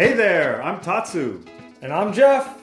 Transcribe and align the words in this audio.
Hey 0.00 0.14
there, 0.14 0.62
I'm 0.62 0.80
Tatsu, 0.80 1.44
And 1.82 1.92
I'm 1.92 2.10
Jeff, 2.10 2.58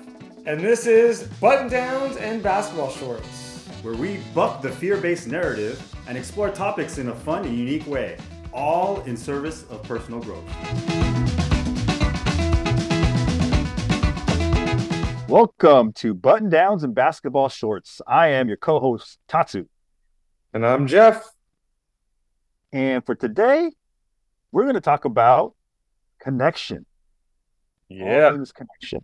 and 0.48 0.60
this 0.60 0.88
is 0.88 1.22
Button 1.40 1.70
Downs 1.70 2.18
and 2.18 2.42
Basketball 2.42 2.90
Shorts. 2.90 3.68
where 3.84 3.94
we 3.94 4.18
buck 4.34 4.64
the 4.64 4.72
fear 4.72 4.98
based 4.98 5.28
narrative 5.28 5.80
and 6.08 6.18
explore 6.18 6.50
topics 6.50 6.98
in 6.98 7.10
a 7.10 7.14
fun 7.14 7.46
and 7.46 7.56
unique 7.56 7.86
way, 7.86 8.18
all 8.52 9.02
in 9.02 9.16
service 9.16 9.66
of 9.70 9.84
personal 9.84 10.20
growth. 10.20 10.44
Welcome 15.30 15.94
to 15.94 16.16
Button 16.16 16.50
Downs 16.50 16.84
and 16.84 16.96
Basketball 16.96 17.50
Shorts. 17.50 18.02
I 18.08 18.30
am 18.30 18.48
your 18.48 18.58
co-host 18.58 19.20
Tatsu, 19.28 19.68
And 20.56 20.66
I'm 20.66 20.88
Jeff. 20.88 21.24
and 22.72 23.06
for 23.06 23.14
today, 23.14 23.74
we're 24.52 24.64
going 24.64 24.74
to 24.74 24.82
talk 24.82 25.06
about 25.06 25.54
connection. 26.20 26.88
All 27.90 28.32
things 28.32 28.52
connection. 28.52 29.04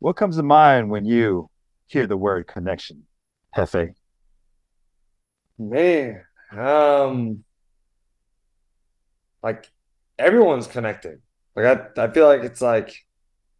What 0.00 0.16
comes 0.16 0.36
to 0.36 0.42
mind 0.42 0.90
when 0.90 1.04
you 1.04 1.48
hear 1.86 2.06
the 2.06 2.16
word 2.16 2.46
connection, 2.46 3.06
Hefe? 3.56 3.94
Man, 5.58 6.24
um, 6.50 7.44
like 9.42 9.70
everyone's 10.18 10.66
connected. 10.66 11.20
Like 11.54 11.66
I, 11.96 12.04
I 12.04 12.10
feel 12.10 12.26
like 12.26 12.42
it's 12.42 12.60
like 12.60 12.94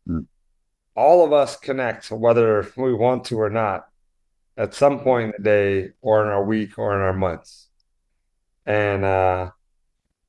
Hmm. 0.06 0.20
all 0.96 1.24
of 1.24 1.32
us 1.32 1.56
connect, 1.56 2.10
whether 2.10 2.66
we 2.76 2.92
want 2.92 3.26
to 3.26 3.38
or 3.40 3.50
not, 3.50 3.86
at 4.56 4.74
some 4.74 4.98
point 5.00 5.26
in 5.26 5.34
the 5.38 5.42
day, 5.44 5.90
or 6.00 6.22
in 6.24 6.28
our 6.28 6.44
week, 6.44 6.76
or 6.78 6.94
in 6.96 7.00
our 7.02 7.12
months. 7.12 7.68
And 8.66 9.04
uh, 9.04 9.50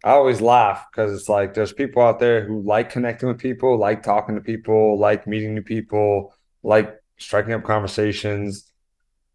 I 0.03 0.12
always 0.12 0.41
laugh 0.41 0.85
because 0.91 1.17
it's 1.17 1.30
like 1.30 1.53
there's 1.53 1.71
people 1.71 2.03
out 2.03 2.20
there 2.20 2.45
who 2.45 2.61
like 2.61 2.89
connecting 2.89 3.30
with 3.30 3.39
people, 3.39 3.78
like 3.78 4.03
talking 4.03 4.36
to 4.36 4.41
people, 4.41 5.00
like 5.00 5.25
meeting 5.28 5.55
new 5.55 5.61
people, 5.61 6.33
like 6.61 7.02
striking 7.17 7.53
up 7.53 7.64
conversations. 7.64 8.69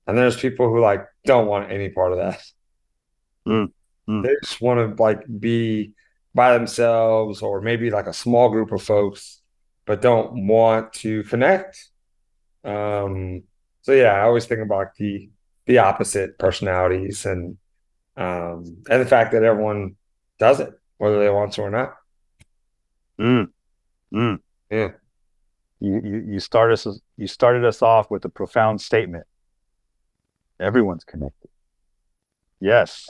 And 0.06 0.16
there's 0.16 0.36
people 0.36 0.68
who 0.68 0.80
like 0.80 1.06
don't 1.24 1.46
want 1.46 1.72
any 1.72 1.88
part 1.88 2.12
of 2.12 2.18
that. 2.18 2.42
Mm, 3.46 3.72
mm. 4.08 4.22
They 4.22 4.34
just 4.42 4.60
want 4.60 4.96
to 4.96 5.02
like 5.02 5.22
be 5.40 5.92
by 6.34 6.52
themselves 6.52 7.40
or 7.40 7.62
maybe 7.62 7.90
like 7.90 8.06
a 8.06 8.12
small 8.12 8.50
group 8.50 8.70
of 8.70 8.82
folks, 8.82 9.40
but 9.86 10.02
don't 10.02 10.46
want 10.46 10.92
to 10.94 11.22
connect. 11.24 11.88
Um, 12.62 13.44
so 13.80 13.92
yeah, 13.92 14.12
I 14.12 14.22
always 14.22 14.44
think 14.44 14.60
about 14.60 14.94
the 14.96 15.30
the 15.64 15.78
opposite 15.78 16.38
personalities 16.38 17.26
and 17.26 17.58
um 18.16 18.64
and 18.88 19.02
the 19.02 19.06
fact 19.06 19.32
that 19.32 19.44
everyone 19.44 19.96
does 20.38 20.60
it, 20.60 20.78
whether 20.98 21.18
they 21.18 21.30
want 21.30 21.52
to 21.54 21.62
or 21.62 21.70
not. 21.70 21.94
Mm. 23.20 23.48
Mm. 24.12 24.38
Yeah. 24.70 24.90
You, 25.80 26.00
you 26.02 26.24
you 26.26 26.40
started 26.40 26.72
us 26.74 27.00
you 27.16 27.26
started 27.26 27.64
us 27.64 27.82
off 27.82 28.10
with 28.10 28.24
a 28.24 28.28
profound 28.28 28.80
statement. 28.80 29.26
Everyone's 30.60 31.04
connected. 31.04 31.50
Yes. 32.60 33.06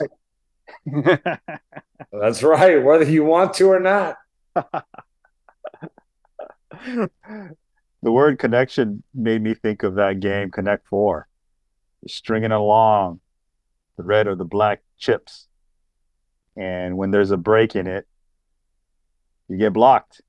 That's 2.11 2.43
right, 2.43 2.83
whether 2.83 3.05
you 3.05 3.23
want 3.23 3.55
to 3.55 3.71
or 3.71 3.79
not. 3.79 4.17
the 6.85 7.09
word 8.03 8.37
connection 8.37 9.03
made 9.13 9.41
me 9.41 9.55
think 9.55 9.81
of 9.83 9.95
that 9.95 10.19
game 10.19 10.51
Connect 10.51 10.87
Four. 10.87 11.27
You're 12.01 12.09
stringing 12.09 12.51
along 12.51 13.19
the 13.97 14.03
red 14.03 14.27
or 14.27 14.35
the 14.35 14.45
black 14.45 14.81
chips, 14.97 15.48
and 16.59 16.97
when 16.97 17.11
there's 17.11 17.31
a 17.31 17.37
break 17.37 17.75
in 17.75 17.87
it, 17.87 18.05
you 19.47 19.57
get 19.57 19.71
blocked. 19.73 20.21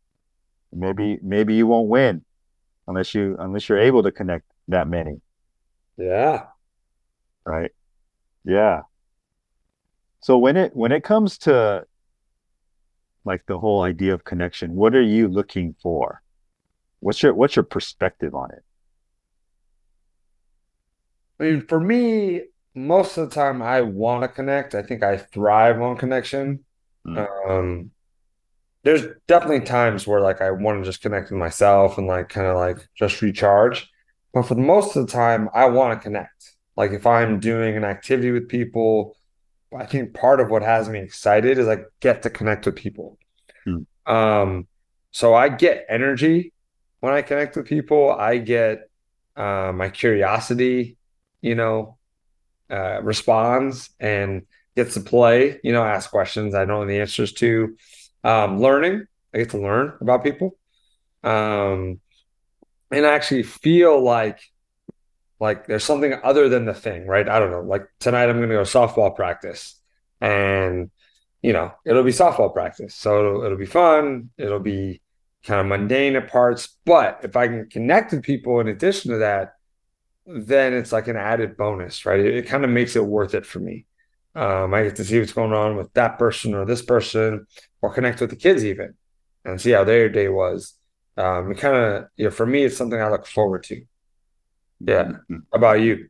Maybe 0.73 1.19
maybe 1.23 1.55
you 1.55 1.67
won't 1.67 1.89
win 1.89 2.25
unless 2.87 3.13
you 3.15 3.37
unless 3.39 3.69
you're 3.69 3.79
able 3.79 4.05
to 4.05 4.13
connect 4.13 4.45
that 4.69 4.87
many, 4.87 5.21
Yeah. 5.99 6.47
right? 7.45 7.73
Yeah. 8.45 8.83
So 10.21 10.39
when 10.39 10.57
it 10.57 10.77
when 10.77 10.93
it 10.93 11.03
comes 11.03 11.37
to 11.39 11.85
like 13.25 13.45
the 13.47 13.59
whole 13.59 13.83
idea 13.83 14.15
of 14.15 14.23
connection, 14.25 14.77
what 14.77 14.95
are 14.95 15.03
you 15.03 15.27
looking 15.27 15.75
for? 15.83 16.23
What's 17.01 17.23
your 17.23 17.35
what's 17.35 17.57
your 17.57 17.65
perspective 17.65 18.35
on 18.35 18.51
it? 18.53 18.63
I 21.41 21.45
mean, 21.45 21.67
for 21.67 21.81
me, 21.81 22.43
most 22.75 23.17
of 23.17 23.29
the 23.29 23.35
time 23.35 23.63
I 23.63 23.83
want 23.83 24.23
to 24.23 24.29
connect. 24.29 24.75
I 24.75 24.83
think 24.83 25.03
I 25.03 25.17
thrive 25.17 25.81
on 25.81 25.97
connection. 25.97 26.65
Mm. 27.07 27.49
Um, 27.49 27.91
there's 28.83 29.07
definitely 29.27 29.61
times 29.61 30.07
where 30.07 30.21
like 30.21 30.41
I 30.41 30.51
want 30.51 30.83
to 30.83 30.89
just 30.89 31.03
connect 31.03 31.31
with 31.31 31.39
myself 31.39 31.99
and 31.99 32.07
like 32.07 32.29
kind 32.29 32.47
of 32.47 32.57
like 32.57 32.89
just 32.97 33.21
recharge. 33.21 33.91
But 34.33 34.43
for 34.43 34.55
the 34.55 34.63
most 34.63 34.97
of 34.97 35.07
the 35.07 35.13
time, 35.13 35.49
I 35.53 35.67
want 35.67 35.99
to 35.99 36.03
connect. 36.03 36.55
Like 36.77 36.93
if 36.93 37.07
I'm 37.07 37.41
doing 37.41 37.77
an 37.77 37.85
activity 37.85 38.31
with 38.31 38.49
people, 38.49 39.17
I 39.77 39.87
think 39.87 40.15
part 40.15 40.41
of 40.41 40.51
what 40.51 40.63
has 40.63 40.89
me 40.89 41.01
excited 41.01 41.59
is 41.59 41.69
I 41.69 41.79
get 42.01 42.23
to 42.23 42.31
connect 42.31 42.67
with 42.67 42.77
people. 42.77 43.19
Mm. 43.67 43.87
Um, 44.07 44.67
so 45.11 45.35
I 45.35 45.49
get 45.49 45.87
energy 45.89 46.53
when 47.01 47.13
I 47.13 47.23
connect 47.23 47.57
with 47.57 47.67
people. 47.67 48.13
I 48.13 48.39
get 48.39 48.89
uh, 49.37 49.73
my 49.75 49.89
curiosity, 49.89 50.97
you 51.41 51.55
know, 51.55 51.99
uh, 52.71 53.01
responds 53.03 53.91
and 53.99 54.43
gets 54.77 54.95
to 54.95 55.01
play, 55.01 55.61
you 55.63 55.73
know, 55.73 55.85
ask 55.85 56.11
questions 56.11 56.55
I 56.55 56.65
don't 56.65 56.81
know 56.81 56.87
the 56.87 57.01
answers 57.01 57.33
to. 57.35 57.77
Um, 58.23 58.61
learning, 58.61 59.07
I 59.35 59.39
get 59.39 59.51
to 59.51 59.59
learn 59.59 59.95
about 60.01 60.25
people. 60.25 60.57
Um, 61.25 62.01
and 62.91 63.07
I 63.07 63.13
actually 63.15 63.43
feel 63.45 64.01
like 64.03 64.41
like 65.39 65.67
there's 65.67 65.85
something 65.85 66.15
other 66.23 66.51
than 66.51 66.67
the 66.67 66.75
thing, 66.75 67.07
right? 67.07 67.27
I 67.27 67.39
don't 67.39 67.51
know. 67.51 67.63
Like 67.63 67.87
tonight 67.99 68.29
I'm 68.29 68.41
gonna 68.41 68.49
go 68.49 68.63
softball 68.63 69.15
practice 69.17 69.81
and 70.21 70.91
you 71.43 71.55
know, 71.55 71.73
it'll 71.87 72.03
be 72.03 72.11
softball 72.11 72.53
practice. 72.53 72.95
So 72.95 73.19
it'll, 73.19 73.45
it'll 73.45 73.59
be 73.59 73.67
fun. 73.67 74.31
It'll 74.37 74.61
be 74.61 75.01
kind 75.45 75.61
of 75.61 75.67
mundane 75.67 76.17
at 76.17 76.31
parts. 76.31 76.77
But 76.85 77.21
if 77.23 77.37
I 77.37 77.47
can 77.47 77.71
connect 77.71 78.13
with 78.13 78.23
people 78.23 78.61
in 78.61 78.69
addition 78.69 79.13
to 79.13 79.19
that, 79.19 79.55
then 80.31 80.75
it's 80.75 80.93
like 80.93 81.09
an 81.09 81.17
added 81.17 81.57
bonus, 81.57 82.07
right? 82.07 82.21
It, 82.21 82.37
it 82.39 82.47
kind 82.47 82.65
of 82.65 82.71
makes 82.71 82.97
it 82.97 83.05
worth 83.05 83.35
it 83.35 83.47
for 83.47 83.59
me. 83.61 83.87
Um, 84.35 84.73
I 84.75 84.85
get 84.85 84.97
to 84.97 85.05
see 85.05 85.19
what's 85.19 85.33
going 85.33 85.53
on 85.53 85.77
with 85.77 85.93
that 85.95 86.19
person 86.19 86.55
or 86.55 86.65
this 86.65 86.83
person, 86.83 87.47
or 87.83 87.93
connect 87.93 88.21
with 88.21 88.31
the 88.31 88.37
kids 88.37 88.65
even, 88.65 88.95
and 89.45 89.61
see 89.61 89.71
how 89.73 89.85
their 89.85 90.09
day 90.09 90.29
was. 90.29 90.75
Um, 91.17 91.51
it 91.53 91.59
kind 91.59 91.77
of, 91.77 92.05
you 92.17 92.25
know, 92.27 92.31
for 92.31 92.47
me, 92.47 92.65
it's 92.65 92.77
something 92.77 93.01
I 93.01 93.09
look 93.11 93.27
forward 93.27 93.65
to. 93.65 93.83
Yeah. 94.81 95.05
Mhm. 95.31 95.43
How 95.53 95.57
about 95.59 95.81
you? 95.81 96.09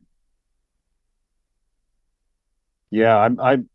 Yeah, 2.91 3.17
I'm 3.17 3.39
I'm 3.39 3.69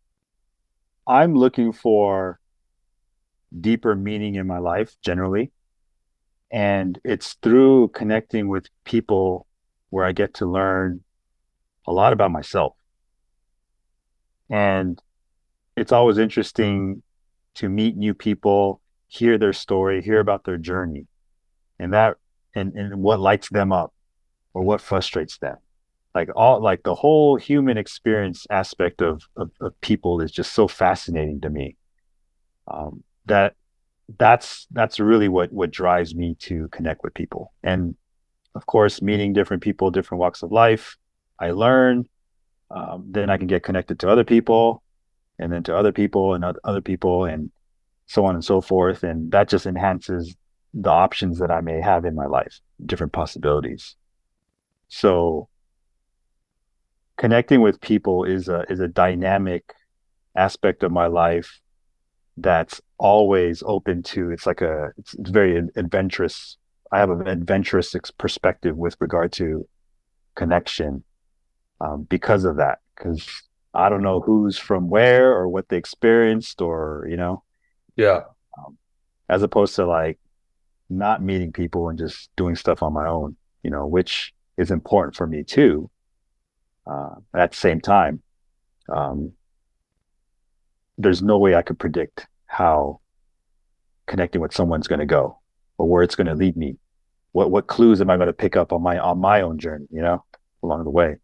I'm 1.07 1.35
looking 1.35 1.73
for 1.73 2.39
deeper 3.61 3.95
meaning 3.95 4.35
in 4.35 4.47
my 4.47 4.59
life 4.59 4.97
generally. 5.03 5.53
And 6.51 6.99
it's 7.05 7.35
through 7.43 7.89
connecting 7.89 8.49
with 8.49 8.67
people 8.85 9.46
where 9.97 10.05
I 10.05 10.13
get 10.13 10.35
to 10.35 10.45
learn 10.45 11.03
a 11.87 11.93
lot 11.93 12.13
about 12.13 12.31
myself. 12.31 12.75
And 14.51 15.01
it's 15.75 15.91
always 15.91 16.19
interesting 16.19 17.03
to 17.55 17.71
meet 17.71 17.97
new 17.97 18.13
people, 18.13 18.83
hear 19.09 19.39
their 19.39 19.55
story, 19.55 20.03
hear 20.03 20.21
about 20.21 20.45
their 20.45 20.59
journey, 20.59 21.07
and 21.79 21.95
that 21.95 22.19
and, 22.55 22.75
and 22.75 23.03
what 23.03 23.21
lights 23.21 23.49
them 23.49 23.73
up 23.73 23.95
or 24.53 24.61
what 24.61 24.83
frustrates 24.83 25.39
them. 25.39 25.57
Like 26.15 26.29
all 26.37 26.63
like 26.63 26.83
the 26.83 26.95
whole 26.95 27.37
human 27.37 27.79
experience 27.79 28.47
aspect 28.51 29.01
of 29.01 29.23
of, 29.35 29.51
of 29.63 29.81
people 29.81 30.21
is 30.21 30.31
just 30.31 30.53
so 30.53 30.69
fascinating 30.69 31.41
to 31.41 31.49
me. 31.49 31.77
Um, 32.69 33.03
that 33.25 33.55
that's 34.19 34.67
that's 34.73 35.01
really 35.01 35.31
what 35.31 35.55
what 35.55 35.71
drives 35.71 36.15
me 36.15 36.37
to 36.41 36.69
connect 36.69 37.03
with 37.03 37.15
people. 37.15 37.55
And 37.63 37.97
of 38.57 38.67
course 38.67 39.01
meeting 39.03 39.33
different 39.33 39.63
people 39.63 39.91
different 39.91 40.21
walks 40.21 40.43
of 40.43 40.51
life 40.51 40.97
i 41.39 41.51
learn 41.51 42.05
um, 42.71 43.05
then 43.09 43.31
i 43.31 43.37
can 43.37 43.47
get 43.47 43.63
connected 43.63 43.99
to 43.99 44.09
other 44.09 44.25
people 44.25 44.83
and 45.39 45.53
then 45.53 45.63
to 45.65 45.77
other 45.77 45.93
people 45.93 46.35
and 46.35 46.45
other 46.65 46.81
people 46.81 47.25
and 47.25 47.51
so 48.07 48.25
on 48.25 48.35
and 48.35 48.45
so 48.45 48.61
forth. 48.61 49.03
And 49.03 49.31
that 49.33 49.49
just 49.49 49.67
enhances 49.67 50.35
the 50.75 50.91
options 50.91 51.39
that 51.39 51.51
i 51.51 51.61
may 51.61 51.81
have 51.81 52.05
in 52.05 52.15
my 52.15 52.27
life 52.27 52.61
different 52.85 53.13
possibilities. 53.13 53.97
So 54.89 55.49
connecting 57.17 57.61
with 57.63 57.81
people 57.81 58.25
is 58.25 58.49
a 58.49 58.65
is 58.69 58.81
a 58.81 58.89
dynamic 58.89 59.75
aspect 60.37 60.83
of 60.83 60.93
my 60.93 61.07
life 61.07 61.61
that's 62.37 62.83
always 62.99 63.63
open 63.65 64.03
to 64.03 64.31
it's 64.31 64.45
like 64.45 64.61
a 64.61 64.93
it's, 64.99 65.15
it's 65.15 65.31
very 65.31 65.57
adventurous 65.77 66.59
i 66.97 66.99
have 66.99 67.11
an 67.11 67.27
adventurous 67.29 67.95
perspective 68.19 68.77
with 68.77 68.97
regard 69.01 69.31
to 69.33 69.69
connection 70.35 71.05
um, 71.81 71.99
because 72.09 72.45
of 72.45 72.57
that 72.57 72.79
because 72.95 73.23
i 73.75 73.89
don't 73.91 74.03
know 74.03 74.21
who's 74.21 74.59
from 74.59 74.89
where 74.89 75.33
or 75.33 75.49
what 75.49 75.69
they 75.69 75.77
experienced 75.77 76.61
or 76.61 77.07
you 77.11 77.17
know 77.17 77.43
Yeah. 77.97 78.21
as 79.29 79.43
opposed 79.43 79.75
to 79.77 79.85
like 79.87 80.19
not 80.89 81.23
meeting 81.23 81.53
people 81.53 81.89
and 81.89 81.99
just 81.99 82.31
doing 82.37 82.55
stuff 82.55 82.81
on 82.81 82.93
my 82.93 83.09
own, 83.09 83.37
you 83.65 83.71
know, 83.71 83.85
which 83.87 84.33
is 84.57 84.71
important 84.71 85.17
for 85.17 85.27
me 85.27 85.43
too. 85.43 85.91
Uh, 86.87 87.17
at 87.35 87.51
the 87.51 87.57
same 87.57 87.81
time, 87.81 88.23
um, 88.89 89.33
there's 90.97 91.23
no 91.23 91.39
way 91.39 91.57
I 91.57 91.63
could 91.63 91.79
predict 91.79 92.29
how 92.47 93.01
connecting 94.07 94.41
with 94.41 94.55
someone's 94.55 94.87
going 94.87 95.01
to 95.01 95.07
go 95.19 95.41
or 95.79 95.89
where 95.89 96.05
it's 96.05 96.15
going 96.15 96.29
to 96.29 96.35
lead 96.35 96.57
me. 96.57 96.77
What 97.33 97.51
what 97.51 97.67
clues 97.67 98.01
am 98.01 98.11
I 98.11 98.17
going 98.17 98.29
to 98.29 98.33
pick 98.33 98.57
up 98.57 98.73
on 98.73 98.83
my 98.83 98.99
on 98.99 99.19
my 99.19 99.43
own 99.43 99.59
journey? 99.59 99.87
You 99.91 100.03
know, 100.03 100.25
along 100.63 100.85
the 100.85 100.91
way. 100.91 101.17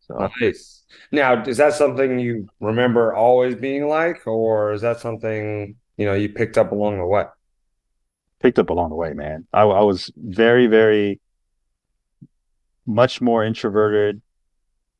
So 0.00 0.30
nice. 0.40 0.84
Now, 1.10 1.42
is 1.42 1.56
that 1.56 1.74
something 1.74 2.18
you 2.18 2.48
remember 2.60 3.14
always 3.14 3.56
being 3.56 3.88
like, 3.88 4.26
or 4.26 4.72
is 4.72 4.82
that 4.82 5.00
something 5.00 5.76
you 5.96 6.06
know 6.06 6.14
you 6.14 6.28
picked 6.28 6.56
up 6.56 6.72
along 6.72 6.98
the 6.98 7.06
way? 7.06 7.24
Picked 8.40 8.58
up 8.58 8.70
along 8.70 8.90
the 8.90 8.96
way, 8.96 9.12
man. 9.14 9.46
I, 9.52 9.62
I 9.62 9.82
was 9.82 10.10
very, 10.16 10.66
very 10.66 11.20
much 12.86 13.20
more 13.20 13.44
introverted 13.44 14.22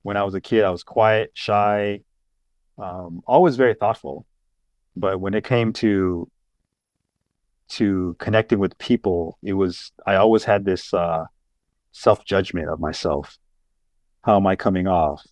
when 0.03 0.17
I 0.17 0.25
was 0.25 0.35
a 0.35 0.41
kid. 0.41 0.65
I 0.65 0.71
was 0.71 0.83
quiet, 0.83 1.31
shy, 1.35 2.01
um, 2.79 3.23
always 3.27 3.57
very 3.57 3.75
thoughtful. 3.75 4.27
But 4.97 5.21
when 5.21 5.35
it 5.35 5.45
came 5.45 5.73
to 5.75 6.29
to 7.69 8.17
connecting 8.19 8.59
with 8.59 8.77
people, 8.79 9.39
it 9.43 9.55
was 9.55 9.93
I 10.07 10.17
always 10.17 10.45
had 10.45 10.65
this 10.65 10.93
uh, 10.95 11.25
self 11.93 12.25
judgment 12.25 12.69
of 12.69 12.81
myself. 12.81 13.39
How 14.23 14.37
am 14.37 14.47
I 14.47 14.57
coming 14.57 14.87
off? 14.87 15.23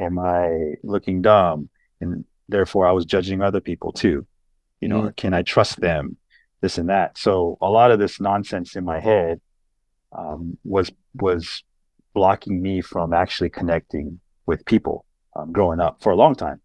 Am 0.00 0.18
I 0.18 0.74
looking 0.82 1.22
dumb? 1.22 1.68
And 2.00 2.24
therefore, 2.48 2.86
I 2.86 2.92
was 2.92 3.04
judging 3.04 3.42
other 3.42 3.60
people 3.60 3.92
too. 3.92 4.26
You 4.80 4.88
know, 4.88 5.02
mm. 5.02 5.16
can 5.16 5.34
I 5.34 5.42
trust 5.42 5.80
them? 5.80 6.16
This 6.60 6.76
and 6.76 6.90
that. 6.90 7.16
So 7.16 7.56
a 7.62 7.70
lot 7.70 7.90
of 7.90 7.98
this 7.98 8.20
nonsense 8.20 8.76
in 8.76 8.84
my 8.84 9.00
head 9.00 9.40
um, 10.12 10.58
was 10.64 10.92
was 11.14 11.64
blocking 12.12 12.60
me 12.60 12.80
from 12.80 13.12
actually 13.12 13.50
connecting 13.50 14.20
with 14.46 14.64
people 14.66 15.06
um, 15.36 15.52
growing 15.52 15.80
up 15.80 16.02
for 16.02 16.12
a 16.12 16.16
long 16.16 16.34
time. 16.34 16.60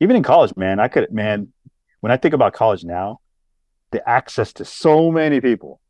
Even 0.00 0.16
in 0.16 0.22
college, 0.22 0.56
man, 0.56 0.80
I 0.80 0.88
could, 0.88 1.12
man, 1.12 1.52
when 2.00 2.12
I 2.12 2.16
think 2.16 2.34
about 2.34 2.54
college 2.54 2.84
now, 2.84 3.20
the 3.90 4.06
access 4.08 4.52
to 4.54 4.64
so 4.64 5.10
many 5.10 5.40
people 5.40 5.80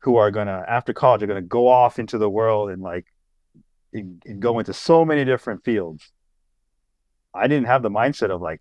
who 0.00 0.16
are 0.16 0.30
gonna 0.30 0.64
after 0.68 0.92
college 0.92 1.22
are 1.22 1.26
gonna 1.26 1.42
go 1.42 1.68
off 1.68 1.98
into 1.98 2.18
the 2.18 2.30
world 2.30 2.70
and 2.70 2.82
like 2.82 3.06
and, 3.92 4.22
and 4.26 4.40
go 4.40 4.58
into 4.58 4.72
so 4.72 5.04
many 5.04 5.24
different 5.24 5.64
fields. 5.64 6.10
I 7.34 7.48
didn't 7.48 7.66
have 7.66 7.82
the 7.82 7.90
mindset 7.90 8.30
of 8.30 8.40
like, 8.40 8.60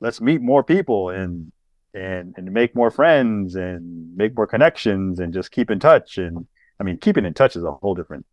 let's 0.00 0.20
meet 0.20 0.40
more 0.40 0.64
people 0.64 1.10
and 1.10 1.52
and 1.94 2.34
and 2.36 2.52
make 2.52 2.74
more 2.74 2.90
friends 2.90 3.54
and 3.54 4.16
make 4.16 4.36
more 4.36 4.46
connections 4.46 5.20
and 5.20 5.32
just 5.32 5.50
keep 5.50 5.70
in 5.70 5.78
touch. 5.78 6.18
And 6.18 6.46
I 6.78 6.82
mean, 6.82 6.98
keeping 6.98 7.24
in 7.24 7.34
touch 7.34 7.56
is 7.56 7.64
a 7.64 7.72
whole 7.72 7.94
different 7.94 8.26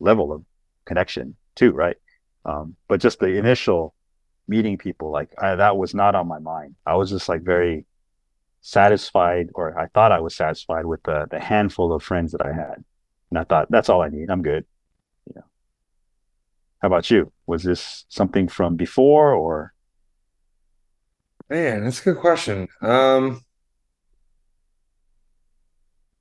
level 0.00 0.32
of 0.32 0.44
connection 0.84 1.36
too, 1.54 1.72
right? 1.72 1.96
Um, 2.44 2.76
but 2.88 3.00
just 3.00 3.20
the 3.20 3.38
initial 3.38 3.94
meeting 4.46 4.76
people, 4.76 5.10
like 5.10 5.30
I, 5.40 5.56
that 5.56 5.76
was 5.76 5.94
not 5.94 6.14
on 6.14 6.28
my 6.28 6.38
mind. 6.38 6.76
I 6.84 6.96
was 6.96 7.10
just 7.10 7.28
like 7.28 7.42
very 7.42 7.86
satisfied, 8.66 9.50
or 9.54 9.78
I 9.78 9.88
thought 9.88 10.10
I 10.10 10.20
was 10.20 10.34
satisfied 10.34 10.86
with 10.86 11.02
the 11.02 11.26
the 11.30 11.38
handful 11.38 11.92
of 11.92 12.02
friends 12.02 12.32
that 12.32 12.44
I 12.44 12.52
had, 12.52 12.82
and 13.30 13.38
I 13.38 13.44
thought 13.44 13.70
that's 13.70 13.90
all 13.90 14.00
I 14.00 14.08
need. 14.08 14.30
I'm 14.30 14.42
good. 14.42 14.64
Know. 15.34 15.42
How 16.80 16.88
about 16.88 17.10
you? 17.10 17.30
Was 17.46 17.62
this 17.62 18.06
something 18.08 18.48
from 18.48 18.76
before, 18.76 19.34
or? 19.34 19.74
Man, 21.50 21.84
that's 21.84 22.00
a 22.00 22.04
good 22.04 22.18
question. 22.18 22.68
Um, 22.80 23.42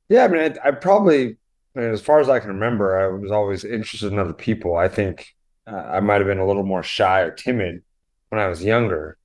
yeah, 0.09 0.25
I 0.25 0.27
mean, 0.27 0.41
I, 0.41 0.67
I 0.67 0.71
probably, 0.71 1.37
I 1.77 1.79
mean, 1.79 1.91
as 1.91 2.01
far 2.01 2.19
as 2.19 2.27
I 2.27 2.39
can 2.39 2.49
remember, 2.49 2.99
I 2.99 3.07
was 3.07 3.31
always 3.31 3.63
interested 3.63 4.11
in 4.11 4.19
other 4.19 4.33
people. 4.33 4.75
I 4.75 4.89
think 4.89 5.33
uh, 5.65 5.77
I 5.77 6.01
might 6.01 6.19
have 6.19 6.27
been 6.27 6.39
a 6.39 6.45
little 6.45 6.65
more 6.65 6.83
shy 6.83 7.21
or 7.21 7.31
timid 7.31 7.83
when 8.27 8.41
I 8.41 8.47
was 8.47 8.61
younger. 8.61 9.17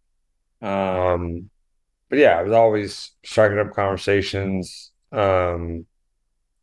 Um, 0.62 1.50
but 2.08 2.19
yeah, 2.19 2.38
I 2.38 2.43
was 2.43 2.52
always 2.52 3.12
striking 3.25 3.58
up 3.58 3.75
conversations, 3.75 4.93
um, 5.12 5.87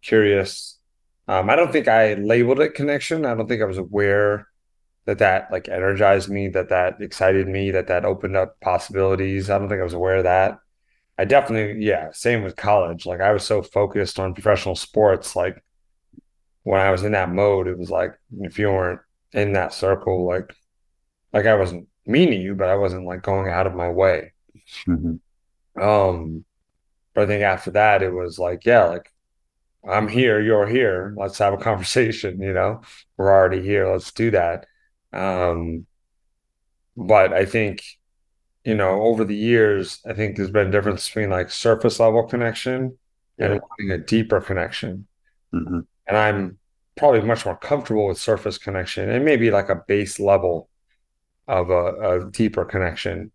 curious. 0.01 0.80
Um, 1.27 1.50
I 1.50 1.56
don't 1.56 1.71
think 1.71 1.88
I 1.88 2.15
labeled 2.15 2.59
it 2.59 2.75
connection. 2.75 3.25
I 3.25 3.36
don't 3.36 3.47
think 3.47 3.62
I 3.62 3.65
was 3.65 3.77
aware 3.77 4.47
that 5.06 5.19
that 5.19 5.51
like 5.51 5.69
energized 5.69 6.30
me, 6.30 6.50
that 6.50 6.69
that 6.69 7.01
excited 7.01 7.47
me, 7.47 7.71
that 7.71 7.88
that 7.88 8.06
opened 8.06 8.36
up 8.36 8.59
possibilities. 8.59 9.50
I 9.50 9.57
don't 9.57 9.69
think 9.69 9.81
I 9.81 9.86
was 9.86 9.94
aware 9.94 10.18
of 10.18 10.24
that. 10.24 10.59
I 11.18 11.25
definitely, 11.25 11.86
yeah, 11.86 12.09
same 12.12 12.44
with 12.44 12.56
college. 12.56 13.06
Like 13.06 13.21
I 13.21 13.31
was 13.31 13.44
so 13.44 13.62
focused 13.62 14.19
on 14.19 14.33
professional 14.33 14.75
sports. 14.75 15.36
Like 15.36 15.63
when 16.63 16.81
I 16.81 16.91
was 16.91 17.03
in 17.03 17.13
that 17.13 17.30
mode, 17.31 17.68
it 17.68 17.77
was 17.77 17.89
like 17.89 18.15
if 18.39 18.59
you 18.59 18.68
weren't 18.69 19.01
in 19.31 19.53
that 19.53 19.74
circle, 19.74 20.25
like 20.25 20.53
like 21.33 21.45
I 21.45 21.56
wasn't 21.56 21.88
meaning 22.06 22.41
you, 22.41 22.56
but 22.56 22.69
I 22.69 22.75
wasn't 22.75 23.06
like 23.06 23.21
going 23.21 23.50
out 23.50 23.68
of 23.68 23.75
my 23.75 23.89
way. 23.89 24.33
Mm-hmm. 24.88 25.15
Um, 25.80 26.45
but 27.13 27.24
I 27.24 27.27
think 27.27 27.44
after 27.44 27.72
that, 27.72 28.04
it 28.04 28.13
was 28.13 28.38
like, 28.38 28.66
yeah, 28.66 28.86
like 28.86 29.12
I'm 29.88 30.07
here, 30.07 30.42
you're 30.42 30.68
here. 30.68 31.13
Let's 31.18 31.38
have 31.39 31.54
a 31.54 31.57
conversation. 31.57 32.42
You 32.42 32.54
know, 32.54 32.81
we're 33.18 33.31
already 33.31 33.62
here. 33.62 33.92
Let's 33.92 34.12
do 34.12 34.31
that. 34.31 34.68
Um, 35.13 35.86
but 36.98 37.33
I 37.33 37.45
think, 37.45 37.83
you 38.63 38.75
know, 38.75 39.01
over 39.04 39.24
the 39.24 39.36
years, 39.36 40.00
I 40.06 40.13
think 40.13 40.36
there's 40.36 40.51
been 40.51 40.68
a 40.68 40.72
difference 40.72 41.07
between 41.07 41.30
like 41.30 41.51
surface 41.51 42.00
level 42.00 42.24
connection 42.24 42.98
yeah. 43.38 43.45
and 43.45 43.62
wanting 43.62 43.92
a 43.92 43.98
deeper 43.98 44.42
connection. 44.42 45.07
Mm-hmm. 45.54 45.80
And 46.07 46.18
I'm 46.18 46.57
probably 46.98 47.22
much 47.22 47.45
more 47.45 47.57
comfortable 47.57 48.07
with 48.07 48.18
surface 48.18 48.57
connection 48.57 49.10
and 49.10 49.25
maybe 49.25 49.51
like 49.51 49.69
a 49.69 49.83
base 49.88 50.19
level 50.19 50.69
of 51.48 51.69
a, 51.69 52.22
a 52.25 52.31
deeper 52.31 52.66
connection. 52.66 53.31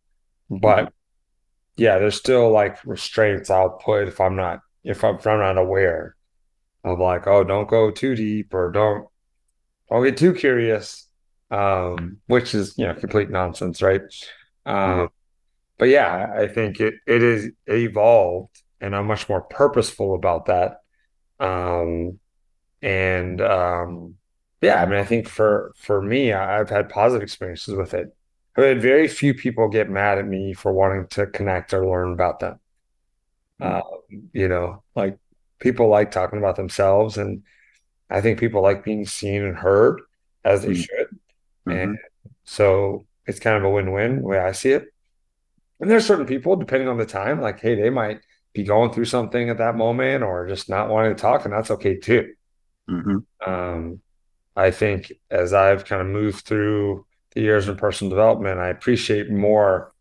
But 0.50 0.86
mm-hmm 0.86 0.94
yeah, 1.76 1.98
there's 1.98 2.16
still 2.16 2.50
like 2.50 2.84
restraints 2.84 3.50
I'll 3.50 3.70
put 3.70 4.08
if 4.08 4.20
I'm 4.20 4.36
not 4.36 4.60
if 4.84 5.04
I'm, 5.04 5.16
if 5.16 5.26
I'm 5.26 5.38
not 5.38 5.58
aware 5.58 6.16
of 6.84 6.98
like, 6.98 7.26
oh, 7.26 7.44
don't 7.44 7.68
go 7.68 7.90
too 7.90 8.14
deep 8.14 8.54
or 8.54 8.70
don't 8.70 9.06
don't 9.90 10.04
get 10.04 10.16
too 10.16 10.32
curious, 10.32 11.08
um, 11.50 12.18
which 12.26 12.54
is 12.54 12.76
you 12.78 12.86
know 12.86 12.94
complete 12.94 13.30
nonsense, 13.30 13.82
right? 13.82 14.02
Um, 14.66 14.76
mm-hmm. 14.76 15.04
But 15.78 15.88
yeah, 15.88 16.32
I 16.36 16.46
think 16.46 16.80
it 16.80 16.94
it 17.06 17.22
is 17.22 17.50
evolved, 17.66 18.62
and 18.80 18.94
I'm 18.94 19.06
much 19.06 19.28
more 19.28 19.42
purposeful 19.42 20.14
about 20.14 20.46
that. 20.46 20.80
Um, 21.38 22.18
and 22.82 23.40
um, 23.40 24.16
yeah, 24.60 24.82
I 24.82 24.86
mean, 24.86 24.98
I 25.00 25.04
think 25.04 25.28
for 25.28 25.72
for 25.76 26.02
me, 26.02 26.32
I've 26.32 26.70
had 26.70 26.88
positive 26.88 27.22
experiences 27.22 27.74
with 27.74 27.94
it. 27.94 28.14
I 28.56 28.62
had 28.62 28.82
very 28.82 29.08
few 29.08 29.32
people 29.34 29.68
get 29.68 29.88
mad 29.88 30.18
at 30.18 30.26
me 30.26 30.52
for 30.52 30.72
wanting 30.72 31.06
to 31.08 31.26
connect 31.26 31.72
or 31.72 31.86
learn 31.86 32.12
about 32.12 32.40
them. 32.40 32.58
Mm-hmm. 33.60 33.76
Uh, 33.76 34.18
you 34.32 34.48
know, 34.48 34.82
like 34.94 35.18
people 35.58 35.88
like 35.88 36.10
talking 36.10 36.38
about 36.38 36.56
themselves, 36.56 37.16
and 37.16 37.42
I 38.08 38.20
think 38.20 38.40
people 38.40 38.62
like 38.62 38.84
being 38.84 39.06
seen 39.06 39.44
and 39.44 39.56
heard 39.56 40.00
as 40.44 40.62
they 40.62 40.72
mm-hmm. 40.72 40.80
should. 40.80 41.06
Mm-hmm. 41.66 41.70
And 41.70 41.98
so 42.44 43.06
it's 43.26 43.38
kind 43.38 43.56
of 43.56 43.64
a 43.64 43.70
win-win 43.70 44.22
the 44.22 44.26
way 44.26 44.38
I 44.38 44.52
see 44.52 44.70
it. 44.70 44.92
And 45.78 45.90
there's 45.90 46.06
certain 46.06 46.26
people, 46.26 46.56
depending 46.56 46.88
on 46.88 46.98
the 46.98 47.06
time, 47.06 47.40
like, 47.40 47.60
hey, 47.60 47.74
they 47.74 47.90
might 47.90 48.20
be 48.52 48.64
going 48.64 48.92
through 48.92 49.04
something 49.04 49.48
at 49.48 49.58
that 49.58 49.76
moment 49.76 50.24
or 50.24 50.48
just 50.48 50.68
not 50.68 50.88
wanting 50.88 51.14
to 51.14 51.20
talk, 51.20 51.44
and 51.44 51.54
that's 51.54 51.70
okay 51.70 51.96
too. 51.96 52.34
Mm-hmm. 52.90 53.50
Um, 53.50 54.00
I 54.56 54.72
think 54.72 55.12
as 55.30 55.52
I've 55.52 55.84
kind 55.84 56.02
of 56.02 56.08
moved 56.08 56.44
through 56.44 57.06
the 57.32 57.42
years 57.42 57.68
in 57.68 57.76
personal 57.76 58.10
development, 58.10 58.60
I 58.60 58.68
appreciate 58.68 59.30
more 59.30 59.92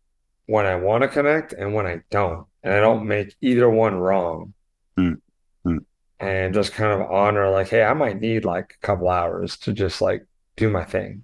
when 0.46 0.66
I 0.66 0.76
want 0.76 1.04
to 1.04 1.08
connect 1.08 1.54
and 1.54 1.74
when 1.74 1.86
I 1.86 2.02
don't. 2.10 2.48
And 2.64 2.74
I 2.74 2.80
don't 2.80 3.08
make 3.08 3.36
either 3.42 3.70
one 3.70 3.96
wrong. 3.96 4.54
Mm. 4.98 5.22
Mm. 5.66 5.86
And 6.20 6.54
just 6.54 6.74
kind 6.74 7.02
of 7.02 7.10
honor, 7.10 7.50
like, 7.50 7.70
hey, 7.70 7.84
I 7.84 7.94
might 7.94 8.20
need 8.20 8.46
like 8.46 8.76
a 8.82 8.86
couple 8.86 9.10
hours 9.10 9.58
to 9.60 9.74
just 9.74 10.02
like 10.02 10.26
do 10.58 10.70
my 10.70 10.84
thing. 10.84 11.24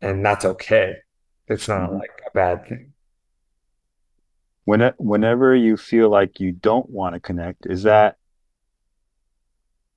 And 0.00 0.24
that's 0.24 0.44
okay. 0.44 0.94
It's 1.48 1.68
not 1.68 1.90
mm. 1.90 1.98
like 1.98 2.22
a 2.26 2.30
bad 2.30 2.68
thing. 2.68 2.92
When, 4.64 4.92
whenever 4.98 5.54
you 5.54 5.76
feel 5.76 6.08
like 6.08 6.40
you 6.40 6.52
don't 6.52 6.88
want 6.88 7.14
to 7.14 7.20
connect, 7.20 7.66
is 7.66 7.82
that 7.82 8.16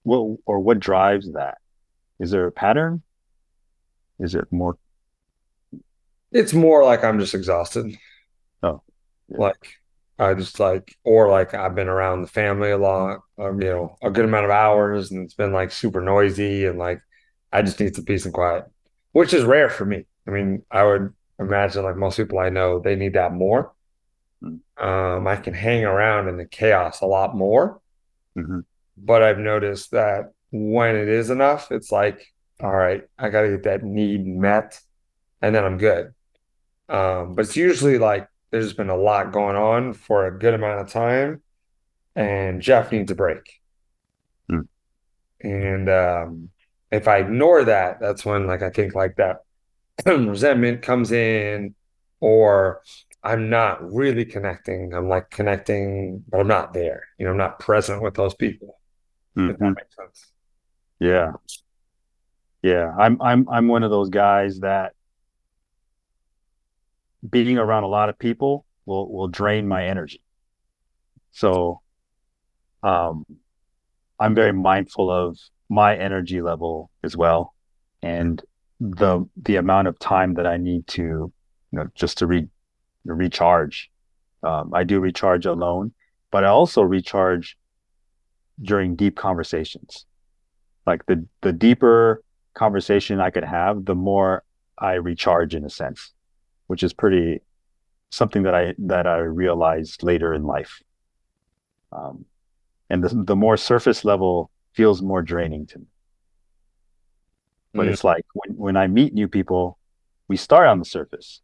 what 0.04 0.38
or 0.46 0.60
what 0.60 0.80
drives 0.80 1.34
that? 1.34 1.60
Is 2.20 2.32
there 2.32 2.48
a 2.48 2.52
pattern? 2.52 3.04
Is 4.22 4.36
it 4.36 4.46
more? 4.52 4.78
It's 6.32 6.54
more 6.54 6.86
like 6.86 7.04
I'm 7.04 7.20
just 7.20 7.34
exhausted. 7.34 7.98
Oh, 8.64 8.82
yeah. 9.28 9.38
like 9.38 9.68
I 10.18 10.34
just 10.36 10.60
like, 10.60 10.96
or 11.04 11.30
like 11.30 11.54
I've 11.54 11.76
been 11.76 11.90
around 11.90 12.22
the 12.22 12.28
family 12.28 12.72
a 12.72 12.78
lot, 12.78 13.22
um, 13.40 13.60
you 13.62 13.70
know, 13.70 13.98
a 14.02 14.12
good 14.12 14.26
amount 14.26 14.46
of 14.46 14.52
hours, 14.52 15.12
and 15.12 15.26
it's 15.26 15.34
been 15.34 15.52
like 15.52 15.72
super 15.72 16.00
noisy, 16.00 16.66
and 16.68 16.78
like 16.78 17.02
I 17.52 17.64
just 17.64 17.80
need 17.80 17.96
some 17.96 18.06
peace 18.06 18.26
and 18.26 18.34
quiet, 18.34 18.66
which 19.12 19.34
is 19.34 19.44
rare 19.44 19.70
for 19.70 19.86
me. 19.86 20.06
I 20.28 20.32
mean, 20.32 20.64
I 20.70 20.84
would 20.84 21.14
imagine 21.40 21.84
like 21.84 21.98
most 21.98 22.18
people 22.18 22.38
I 22.40 22.50
know, 22.50 22.80
they 22.80 22.96
need 22.96 23.14
that 23.14 23.34
more. 23.34 23.74
mm. 24.44 24.60
um, 24.78 25.28
I 25.28 25.36
can 25.36 25.54
hang 25.54 25.84
around 25.84 26.28
in 26.28 26.38
the 26.38 26.46
chaos 26.46 27.02
a 27.02 27.06
lot 27.08 27.36
more. 27.36 27.82
Mm-hmm. 28.38 28.60
But 28.98 29.24
I've 29.24 29.40
noticed 29.40 29.92
that 29.92 30.32
when 30.52 30.96
it 30.96 31.08
is 31.08 31.30
enough, 31.30 31.72
it's 31.72 31.92
like, 31.92 32.32
all 32.62 32.72
right, 32.72 33.04
I 33.18 33.30
got 33.30 33.42
to 33.42 33.50
get 33.50 33.64
that 33.64 33.84
need 33.84 34.26
met 34.26 34.80
and 35.42 35.56
then 35.56 35.64
I'm 35.64 35.78
good. 35.78 36.14
Um, 36.90 37.36
but 37.36 37.46
it's 37.46 37.56
usually 37.56 37.98
like 37.98 38.28
there's 38.52 38.74
been 38.74 38.90
a 38.90 38.98
lot 38.98 39.32
going 39.32 39.56
on 39.56 39.94
for 39.94 40.28
a 40.28 40.38
good 40.38 40.54
amount 40.54 40.82
of 40.82 40.90
time 40.90 41.42
and 42.16 42.62
Jeff 42.62 42.92
needs 42.92 43.12
a 43.12 43.16
break. 43.16 43.62
Mm. 44.52 44.68
And 45.42 45.90
um, 45.90 46.50
if 46.92 47.08
I 47.08 47.18
ignore 47.18 47.64
that, 47.64 48.00
that's 48.00 48.26
when 48.26 48.48
like 48.48 48.62
I 48.62 48.70
think 48.70 48.94
like 48.94 49.16
that 49.16 49.44
resentment 50.06 50.82
comes 50.82 51.12
in 51.12 51.76
or 52.20 52.82
I'm 53.24 53.50
not 53.50 53.92
really 53.92 54.26
connecting. 54.26 54.94
I'm 54.94 55.08
like 55.08 55.30
connecting, 55.30 56.24
but 56.28 56.40
I'm 56.40 56.48
not 56.48 56.74
there. 56.74 57.04
You 57.18 57.26
know, 57.26 57.32
I'm 57.32 57.38
not 57.38 57.60
present 57.60 58.02
with 58.02 58.16
those 58.16 58.34
people. 58.34 58.80
Mm-hmm. 59.38 59.52
If 59.52 59.58
that 59.58 59.70
makes 59.70 59.96
sense. 59.96 60.32
Yeah. 61.00 61.34
Yeah. 62.62 62.94
I'm 62.98 63.22
I'm 63.22 63.48
I'm 63.50 63.68
one 63.68 63.84
of 63.84 63.92
those 63.92 64.10
guys 64.10 64.60
that 64.60 64.94
being 67.28 67.58
around 67.58 67.84
a 67.84 67.88
lot 67.88 68.10
of 68.10 68.18
people 68.18 68.66
will 68.86 69.12
will 69.12 69.28
drain 69.28 69.68
my 69.68 69.86
energy. 69.88 70.22
So 71.32 71.82
um 72.84 73.26
I'm 74.20 74.36
very 74.36 74.54
mindful 74.54 75.10
of 75.12 75.38
my 75.70 75.96
energy 75.96 76.42
level 76.42 76.92
as 77.04 77.16
well 77.16 77.56
and 78.02 78.42
the 78.80 79.28
the 79.38 79.56
amount 79.56 79.88
of 79.88 79.98
time 80.00 80.34
that 80.36 80.46
I 80.46 80.58
need 80.58 80.88
to 80.88 81.02
you 81.02 81.34
know 81.72 81.88
just 81.96 82.18
to 82.20 82.28
re 82.28 82.48
recharge. 83.06 83.90
Um, 84.44 84.74
I 84.74 84.84
do 84.84 85.00
recharge 85.00 85.46
alone, 85.46 85.94
but 86.32 86.44
I 86.44 86.48
also 86.48 86.82
recharge 86.82 87.58
during 88.62 88.96
deep 88.96 89.16
conversations. 89.16 90.06
Like 90.86 91.06
the 91.06 91.26
the 91.42 91.54
deeper 91.54 92.24
conversation 92.54 93.20
I 93.20 93.30
could 93.30 93.44
have, 93.44 93.86
the 93.86 93.96
more 93.96 94.44
I 94.78 94.94
recharge 94.94 95.56
in 95.56 95.66
a 95.66 95.70
sense, 95.70 96.14
which 96.68 96.84
is 96.84 96.94
pretty 96.94 97.42
something 98.10 98.44
that 98.44 98.56
I 98.56 98.76
that 98.78 99.08
I 99.08 99.18
realized 99.18 100.04
later 100.04 100.34
in 100.34 100.44
life. 100.44 100.82
Um, 101.92 102.26
and 102.90 103.04
the 103.04 103.24
the 103.24 103.36
more 103.36 103.58
surface 103.58 104.04
level 104.04 104.52
feels 104.74 105.02
more 105.02 105.22
draining 105.22 105.66
to 105.68 105.80
me. 105.80 105.86
But 107.74 107.88
mm. 107.88 107.92
it's 107.92 108.04
like 108.04 108.26
when 108.34 108.58
when 108.58 108.78
I 108.78 108.88
meet 108.88 109.14
new 109.14 109.28
people, 109.28 109.78
we 110.28 110.38
start 110.38 110.68
on 110.68 110.80
the 110.80 110.86
surface 110.86 111.42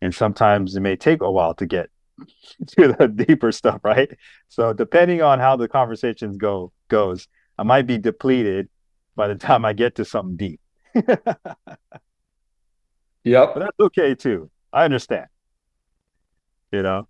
and 0.00 0.14
sometimes 0.14 0.76
it 0.76 0.80
may 0.80 0.96
take 0.96 1.22
a 1.22 1.30
while 1.30 1.54
to 1.54 1.66
get 1.66 1.90
to 2.68 2.94
the 2.96 3.08
deeper 3.08 3.50
stuff 3.50 3.80
right 3.82 4.10
so 4.48 4.72
depending 4.72 5.20
on 5.22 5.40
how 5.40 5.56
the 5.56 5.66
conversations 5.66 6.36
go 6.36 6.70
goes 6.88 7.26
i 7.58 7.62
might 7.62 7.86
be 7.86 7.98
depleted 7.98 8.68
by 9.16 9.28
the 9.28 9.34
time 9.34 9.64
i 9.64 9.72
get 9.72 9.96
to 9.96 10.04
something 10.04 10.36
deep. 10.36 10.60
Yep. 13.24 13.54
But 13.54 13.60
that's 13.60 13.80
okay 13.80 14.14
too. 14.14 14.50
I 14.72 14.84
understand. 14.84 15.26
You 16.70 16.82
know? 16.82 17.08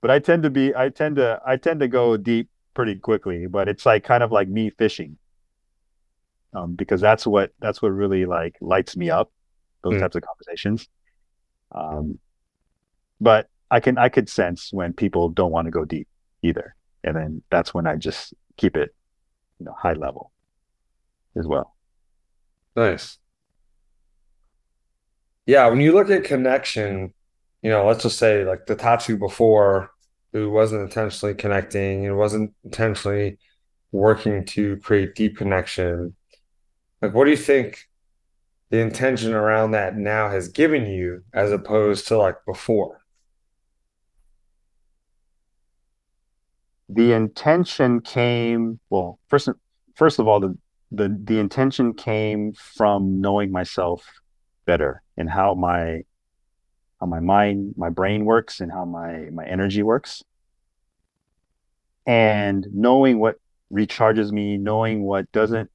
But 0.00 0.10
i 0.10 0.18
tend 0.18 0.42
to 0.42 0.50
be 0.50 0.74
i 0.74 0.90
tend 0.90 1.16
to 1.16 1.40
i 1.46 1.56
tend 1.56 1.80
to 1.80 1.88
go 1.88 2.16
deep 2.18 2.50
pretty 2.74 2.96
quickly 2.96 3.46
but 3.46 3.68
it's 3.68 3.86
like 3.86 4.04
kind 4.04 4.22
of 4.22 4.30
like 4.30 4.48
me 4.48 4.70
fishing. 4.70 5.16
Um, 6.52 6.74
because 6.74 7.00
that's 7.00 7.26
what 7.26 7.52
that's 7.58 7.82
what 7.82 7.88
really 7.88 8.26
like 8.26 8.56
lights 8.60 8.96
me 8.96 9.10
up 9.10 9.32
those 9.82 9.94
mm. 9.94 10.00
types 10.00 10.14
of 10.14 10.22
conversations. 10.22 10.88
Um, 11.72 12.18
but 13.20 13.48
I 13.70 13.80
can 13.80 13.98
I 13.98 14.08
could 14.08 14.28
sense 14.28 14.72
when 14.72 14.92
people 14.92 15.30
don't 15.30 15.50
want 15.50 15.66
to 15.66 15.72
go 15.72 15.84
deep 15.84 16.06
either, 16.42 16.76
and 17.02 17.16
then 17.16 17.42
that's 17.50 17.74
when 17.74 17.88
I 17.88 17.96
just 17.96 18.34
keep 18.56 18.76
it, 18.76 18.94
you 19.58 19.66
know, 19.66 19.74
high 19.76 19.94
level 19.94 20.30
as 21.36 21.46
well. 21.46 21.74
Nice. 22.76 23.18
Yeah, 25.46 25.68
when 25.68 25.80
you 25.80 25.92
look 25.92 26.10
at 26.10 26.24
connection, 26.24 27.12
you 27.62 27.70
know, 27.70 27.86
let's 27.86 28.02
just 28.02 28.18
say 28.18 28.44
like 28.44 28.66
the 28.66 28.76
Tatsu 28.76 29.16
before, 29.16 29.90
who 30.32 30.50
wasn't 30.50 30.82
intentionally 30.82 31.34
connecting 31.34 32.06
and 32.06 32.16
wasn't 32.16 32.52
intentionally 32.64 33.38
working 33.92 34.44
to 34.44 34.76
create 34.78 35.14
deep 35.14 35.36
connection. 35.36 36.16
Like, 37.00 37.14
what 37.14 37.24
do 37.24 37.30
you 37.30 37.36
think 37.36 37.88
the 38.70 38.80
intention 38.80 39.32
around 39.32 39.72
that 39.72 39.96
now 39.96 40.28
has 40.28 40.48
given 40.48 40.86
you 40.86 41.22
as 41.32 41.52
opposed 41.52 42.08
to 42.08 42.18
like 42.18 42.36
before? 42.44 43.00
The 46.88 47.12
intention 47.12 48.00
came 48.00 48.80
well 48.90 49.18
first 49.28 49.48
first 49.94 50.18
of 50.18 50.28
all 50.28 50.40
the 50.40 50.56
the 50.96 51.16
the 51.24 51.38
intention 51.38 51.94
came 51.94 52.52
from 52.52 53.20
knowing 53.20 53.50
myself 53.50 54.04
better 54.64 55.02
and 55.16 55.28
how 55.28 55.54
my 55.54 56.02
how 57.00 57.06
my 57.06 57.20
mind 57.20 57.74
my 57.76 57.90
brain 57.90 58.24
works 58.24 58.60
and 58.60 58.70
how 58.72 58.84
my 58.84 59.28
my 59.32 59.44
energy 59.44 59.82
works 59.82 60.22
and 62.06 62.66
knowing 62.72 63.18
what 63.18 63.36
recharges 63.72 64.30
me 64.30 64.56
knowing 64.56 65.02
what 65.02 65.30
doesn't 65.32 65.70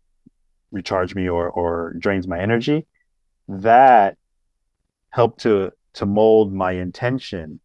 recharge 0.71 1.15
me 1.15 1.27
or 1.27 1.49
or 1.49 1.93
drains 1.99 2.27
my 2.27 2.39
energy 2.39 2.85
that 3.47 4.17
helped 5.09 5.41
to 5.41 5.71
to 5.93 6.05
mold 6.05 6.53
my 6.53 6.71
intention 6.71 7.59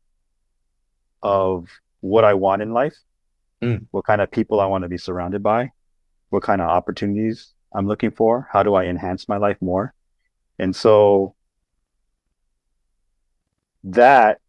of 1.23 1.68
what 2.00 2.25
I 2.25 2.34
want 2.34 2.62
in 2.62 2.73
life, 2.73 2.96
mm. 3.62 3.87
what 3.90 4.04
kind 4.04 4.20
of 4.20 4.30
people 4.30 4.61
I 4.61 4.66
want 4.66 4.82
to 4.82 4.88
be 4.88 4.99
surrounded 4.99 5.42
by, 5.42 5.70
what 6.34 6.42
kind 6.42 6.60
of 6.60 6.68
opportunities 6.68 7.52
I'm 7.72 7.86
looking 7.86 8.10
for, 8.10 8.48
how 8.52 8.64
do 8.64 8.74
I 8.74 8.86
enhance 8.86 9.28
my 9.28 9.36
life 9.36 9.56
more. 9.60 9.94
And 10.58 10.74
so 10.74 11.36
that 13.84 14.40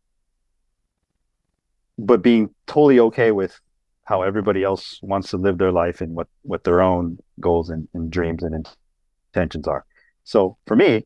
but 1.98 2.22
being 2.22 2.50
totally 2.66 3.00
okay 3.00 3.32
with 3.32 3.60
how 4.04 4.24
everybody 4.24 4.64
else 4.64 5.00
wants 5.02 5.30
to 5.30 5.38
live 5.38 5.58
their 5.60 5.72
life 5.72 6.02
and 6.02 6.16
what 6.16 6.28
what 6.42 6.64
their 6.64 6.82
own 6.82 7.20
goals 7.40 7.70
and, 7.70 7.88
and 7.94 8.12
dreams 8.12 8.42
and 8.44 8.68
intentions 9.34 9.68
are. 9.68 9.86
So 10.24 10.58
for 10.66 10.76
me, 10.76 11.06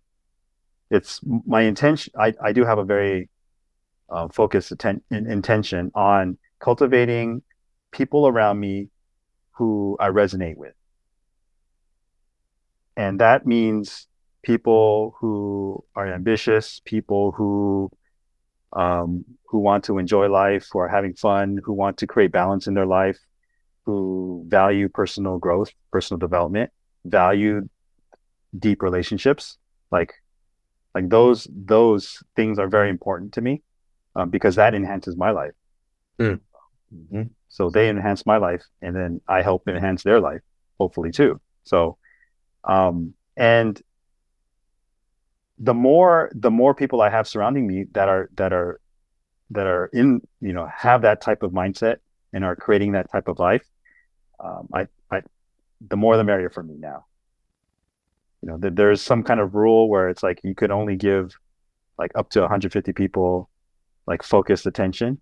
it's 0.90 1.20
my 1.46 1.62
intention. 1.62 2.14
I, 2.18 2.34
I 2.42 2.54
do 2.54 2.64
have 2.64 2.80
a 2.80 2.86
very 2.86 3.30
uh, 4.10 4.30
focused 4.30 4.72
atten- 4.72 5.04
intention 5.12 5.92
on 5.94 6.38
cultivating 6.60 7.44
people 7.92 8.28
around 8.28 8.60
me 8.60 8.90
who 9.60 9.98
I 10.00 10.08
resonate 10.08 10.56
with. 10.56 10.74
And 12.96 13.20
that 13.20 13.46
means 13.46 14.08
people 14.42 15.16
who 15.20 15.84
are 15.96 16.08
ambitious, 16.12 16.82
people 16.86 17.34
who 17.34 17.92
um, 18.72 19.26
who 19.48 19.60
want 19.60 19.84
to 19.86 19.98
enjoy 19.98 20.30
life, 20.30 20.70
who 20.72 20.80
are 20.80 20.88
having 20.88 21.14
fun, 21.14 21.60
who 21.64 21.74
want 21.74 21.98
to 21.98 22.08
create 22.08 22.32
balance 22.32 22.68
in 22.68 22.74
their 22.74 22.86
life, 22.86 23.20
who 23.86 24.46
value 24.48 24.88
personal 24.88 25.40
growth, 25.40 25.72
personal 25.92 26.20
development, 26.20 26.72
value 27.04 27.68
deep 28.58 28.82
relationships. 28.82 29.58
Like 29.92 30.14
like 30.96 31.10
those 31.10 31.48
those 31.54 32.24
things 32.38 32.60
are 32.60 32.70
very 32.70 32.90
important 32.90 33.34
to 33.34 33.42
me 33.42 33.62
um, 34.16 34.30
because 34.30 34.56
that 34.56 34.74
enhances 34.74 35.18
my 35.18 35.32
life. 35.32 35.56
Mm. 36.18 36.40
Mm-hmm. 36.94 37.24
So 37.48 37.70
they 37.70 37.90
enhance 37.90 38.26
my 38.26 38.38
life, 38.38 38.64
and 38.82 38.96
then 38.96 39.22
I 39.28 39.42
help 39.42 39.68
enhance 39.68 40.04
their 40.04 40.20
life, 40.20 40.42
hopefully 40.80 41.12
too. 41.12 41.40
So, 41.64 41.98
um, 42.64 43.14
and 43.38 43.82
the 45.58 45.74
more 45.74 46.32
the 46.34 46.52
more 46.52 46.74
people 46.74 47.02
I 47.02 47.10
have 47.10 47.28
surrounding 47.28 47.68
me 47.68 47.86
that 47.92 48.08
are 48.08 48.30
that 48.36 48.54
are 48.54 48.80
that 49.52 49.68
are 49.68 49.88
in 49.88 50.22
you 50.42 50.54
know 50.54 50.68
have 50.74 51.02
that 51.02 51.22
type 51.22 51.44
of 51.44 51.52
mindset 51.52 51.98
and 52.34 52.44
are 52.44 52.56
creating 52.56 52.94
that 52.94 53.12
type 53.12 53.28
of 53.28 53.40
life, 53.40 53.66
um, 54.40 54.70
I 54.74 54.88
I 55.12 55.22
the 55.88 55.98
more 55.98 56.18
the 56.18 56.24
merrier 56.24 56.50
for 56.50 56.64
me 56.64 56.76
now 56.78 57.06
you 58.42 58.50
know 58.50 58.58
that 58.58 58.76
there's 58.76 59.02
some 59.02 59.24
kind 59.24 59.40
of 59.40 59.56
rule 59.56 59.90
where 59.90 60.10
it's 60.10 60.24
like 60.24 60.40
you 60.44 60.56
could 60.56 60.72
only 60.72 60.96
give 60.96 61.36
like 61.98 62.12
up 62.16 62.30
to 62.32 62.42
150 62.42 62.94
people 62.94 63.50
like 64.08 64.24
focused 64.24 64.66
attention 64.66 65.20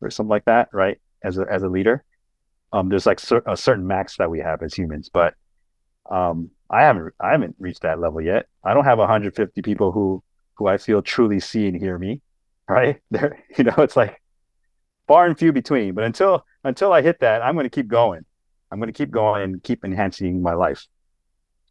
or 0.00 0.10
something 0.10 0.30
like 0.30 0.44
that 0.44 0.68
right 0.72 0.98
as 1.22 1.38
a 1.38 1.46
as 1.50 1.62
a 1.62 1.68
leader. 1.68 2.04
Um 2.72 2.88
there's 2.88 3.06
like 3.06 3.20
cer- 3.20 3.42
a 3.46 3.56
certain 3.56 3.86
max 3.86 4.16
that 4.18 4.30
we 4.30 4.40
have 4.40 4.62
as 4.62 4.74
humans 4.74 5.10
but 5.12 5.34
um 6.10 6.50
i 6.70 6.82
haven't 6.82 7.14
i 7.20 7.30
haven't 7.32 7.56
reached 7.58 7.82
that 7.82 8.00
level 8.00 8.20
yet. 8.20 8.46
I 8.64 8.74
don't 8.74 8.84
have 8.84 8.98
150 8.98 9.62
people 9.62 9.92
who 9.92 10.22
who 10.56 10.66
i 10.66 10.76
feel 10.76 11.02
truly 11.02 11.40
see 11.40 11.66
and 11.66 11.76
hear 11.76 11.98
me 11.98 12.20
right? 12.68 13.00
There 13.10 13.42
you 13.56 13.64
know 13.64 13.74
it's 13.78 13.96
like 13.96 14.20
far 15.06 15.26
and 15.26 15.38
few 15.38 15.52
between. 15.52 15.94
But 15.94 16.04
until 16.04 16.44
until 16.64 16.92
i 16.92 17.02
hit 17.02 17.20
that 17.20 17.42
i'm 17.42 17.54
going 17.54 17.64
to 17.64 17.70
keep 17.70 17.88
going. 17.88 18.24
I'm 18.70 18.78
going 18.78 18.92
to 18.92 18.98
keep 18.98 19.10
going 19.10 19.42
and 19.42 19.62
keep 19.62 19.84
enhancing 19.84 20.42
my 20.42 20.54
life. 20.54 20.86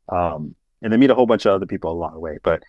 Um 0.09 0.55
and 0.81 0.91
then 0.91 0.99
meet 0.99 1.09
a 1.09 1.15
whole 1.15 1.25
bunch 1.25 1.45
of 1.45 1.53
other 1.53 1.65
people 1.65 1.91
along 1.91 2.13
the 2.13 2.19
way. 2.19 2.37
But 2.41 2.63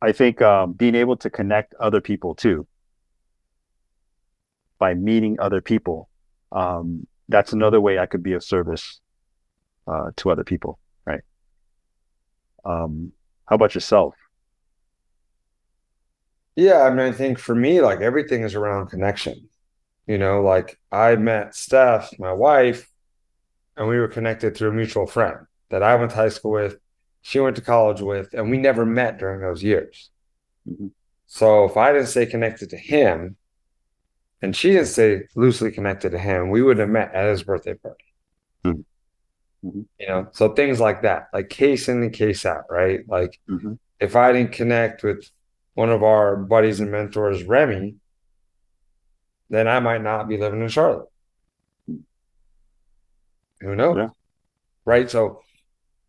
I 0.00 0.12
think 0.12 0.42
um, 0.42 0.72
being 0.72 0.94
able 0.94 1.16
to 1.18 1.30
connect 1.30 1.74
other 1.74 2.00
people 2.00 2.34
too, 2.34 2.66
by 4.82 4.94
meeting 4.94 5.38
other 5.38 5.60
people. 5.60 6.08
Um, 6.50 7.06
that's 7.28 7.52
another 7.52 7.80
way 7.80 8.00
I 8.00 8.06
could 8.06 8.24
be 8.24 8.32
of 8.32 8.42
service 8.42 9.00
uh, 9.86 10.10
to 10.16 10.32
other 10.32 10.42
people, 10.42 10.80
right? 11.06 11.20
Um, 12.64 13.12
how 13.46 13.54
about 13.54 13.76
yourself? 13.76 14.16
Yeah, 16.56 16.82
I 16.82 16.90
mean, 16.90 17.06
I 17.06 17.12
think 17.12 17.38
for 17.38 17.54
me, 17.54 17.80
like 17.80 18.00
everything 18.00 18.42
is 18.42 18.56
around 18.56 18.88
connection. 18.88 19.48
You 20.08 20.18
know, 20.18 20.42
like 20.42 20.80
I 20.90 21.14
met 21.14 21.54
Steph, 21.54 22.18
my 22.18 22.32
wife, 22.32 22.90
and 23.76 23.86
we 23.86 24.00
were 24.00 24.08
connected 24.08 24.56
through 24.56 24.70
a 24.70 24.74
mutual 24.74 25.06
friend 25.06 25.46
that 25.70 25.84
I 25.84 25.94
went 25.94 26.10
to 26.10 26.16
high 26.16 26.28
school 26.28 26.50
with, 26.50 26.76
she 27.20 27.38
went 27.38 27.54
to 27.54 27.62
college 27.62 28.00
with, 28.00 28.34
and 28.34 28.50
we 28.50 28.58
never 28.58 28.84
met 28.84 29.20
during 29.20 29.42
those 29.42 29.62
years. 29.62 30.10
Mm-hmm. 30.68 30.88
So 31.28 31.66
if 31.66 31.76
I 31.76 31.92
didn't 31.92 32.08
stay 32.08 32.26
connected 32.26 32.70
to 32.70 32.76
him, 32.76 33.36
and 34.42 34.54
she 34.54 34.72
didn't 34.72 34.86
say 34.86 35.22
loosely 35.36 35.70
connected 35.70 36.10
to 36.10 36.18
him, 36.18 36.50
we 36.50 36.62
would 36.62 36.78
have 36.78 36.88
met 36.88 37.14
at 37.14 37.28
his 37.30 37.44
birthday 37.44 37.74
party. 37.74 38.04
Mm-hmm. 38.64 39.68
mm-hmm. 39.68 39.80
You 39.98 40.08
know, 40.08 40.28
so 40.32 40.52
things 40.52 40.80
like 40.80 41.02
that, 41.02 41.28
like 41.32 41.48
case 41.48 41.88
in 41.88 42.02
and 42.02 42.12
case 42.12 42.44
out, 42.44 42.64
right? 42.68 43.00
Like 43.08 43.38
mm-hmm. 43.48 43.74
if 44.00 44.16
I 44.16 44.32
didn't 44.32 44.52
connect 44.52 45.04
with 45.04 45.30
one 45.74 45.90
of 45.90 46.02
our 46.02 46.36
buddies 46.36 46.80
and 46.80 46.90
mentors, 46.90 47.44
Remy, 47.44 47.94
then 49.48 49.68
I 49.68 49.80
might 49.80 50.02
not 50.02 50.28
be 50.28 50.36
living 50.36 50.60
in 50.60 50.68
Charlotte. 50.68 51.08
Who 53.60 53.76
knows? 53.76 53.96
Yeah. 53.96 54.08
Right. 54.84 55.08
So 55.08 55.42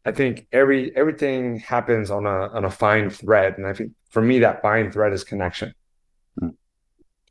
I 0.06 0.12
think 0.12 0.48
every 0.52 0.96
everything 0.96 1.60
happens 1.60 2.10
on 2.10 2.25
a 2.25 2.48
on 2.50 2.66
a 2.66 2.72
fine 2.72 3.12
thread. 3.12 3.58
And 3.58 3.68
I 3.68 3.74
think 3.74 3.92
for 4.10 4.22
me 4.22 4.40
that 4.40 4.63
fine 4.63 4.92
thread 4.92 5.13
is 5.13 5.24
connection. 5.24 5.74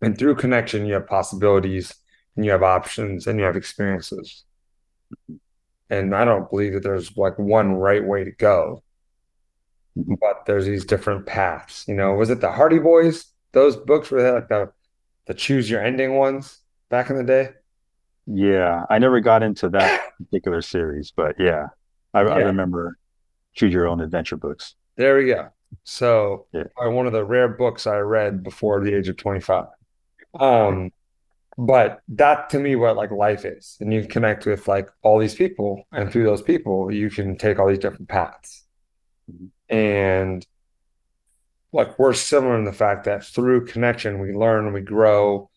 And 0.02 0.18
through 0.18 0.37
connection 0.37 0.85
you 0.85 0.94
have 0.94 1.06
possibilities 1.06 1.94
and 2.37 2.44
you 2.44 2.50
have 2.50 2.62
options 2.62 3.26
and 3.26 3.38
you 3.38 3.44
have 3.44 3.56
experiences. 3.56 4.44
And 5.90 6.14
I 6.14 6.25
don't 6.25 6.50
believe 6.50 6.73
that 6.75 6.82
there's 6.82 7.16
like 7.16 7.38
one 7.38 7.75
right 7.75 8.04
way 8.04 8.25
to 8.25 8.32
go. 8.32 8.82
But 9.94 10.47
there's 10.47 10.64
these 10.64 10.85
different 10.85 11.26
paths. 11.26 11.85
You 11.87 11.94
know, 11.94 12.14
was 12.14 12.30
it 12.30 12.40
the 12.40 12.50
Hardy 12.50 12.78
Boys? 12.78 13.26
Those 13.52 13.76
books 13.76 14.11
were 14.11 14.23
they 14.23 14.30
like 14.30 14.49
the 14.49 14.73
the 15.26 15.35
choose 15.35 15.71
your 15.71 15.82
ending 15.82 16.14
ones 16.14 16.59
back 16.88 17.11
in 17.11 17.16
the 17.16 17.25
day? 17.25 17.50
Yeah, 18.26 18.87
I 18.88 18.99
never 18.99 19.21
got 19.21 19.42
into 19.42 19.68
that 19.71 20.00
particular 20.18 20.62
series, 20.62 21.12
but 21.14 21.37
yeah, 21.38 21.66
I, 22.14 22.23
yeah. 22.23 22.30
I 22.30 22.38
remember 22.38 22.99
choose 23.54 23.73
your 23.73 23.87
own 23.87 24.00
adventure 24.00 24.37
books. 24.37 24.75
There 24.97 25.16
we 25.16 25.26
go. 25.26 25.50
So, 25.85 26.47
yeah. 26.52 26.64
one 26.76 27.06
of 27.06 27.12
the 27.12 27.25
rare 27.25 27.49
books 27.49 27.87
I 27.87 27.99
read 27.99 28.42
before 28.42 28.82
the 28.82 28.94
age 28.94 29.09
of 29.09 29.16
25. 29.16 29.66
Um, 30.38 30.90
but 31.58 32.00
that 32.08 32.50
to 32.50 32.58
me, 32.58 32.76
what 32.76 32.96
like 32.96 33.10
life 33.10 33.44
is, 33.44 33.76
and 33.80 33.92
you 33.92 34.06
connect 34.06 34.46
with 34.46 34.68
like 34.68 34.88
all 35.02 35.18
these 35.18 35.34
people, 35.34 35.84
and 35.92 36.10
through 36.10 36.24
those 36.24 36.42
people, 36.42 36.90
you 36.90 37.10
can 37.10 37.36
take 37.36 37.58
all 37.58 37.68
these 37.68 37.78
different 37.78 38.08
paths. 38.08 38.64
And 39.68 40.46
like 41.72 41.98
we're 41.98 42.12
similar 42.14 42.56
in 42.56 42.64
the 42.64 42.72
fact 42.72 43.04
that 43.04 43.24
through 43.24 43.66
connection, 43.66 44.18
we 44.18 44.32
learn 44.32 44.72
we 44.72 44.80
grow 44.80 45.50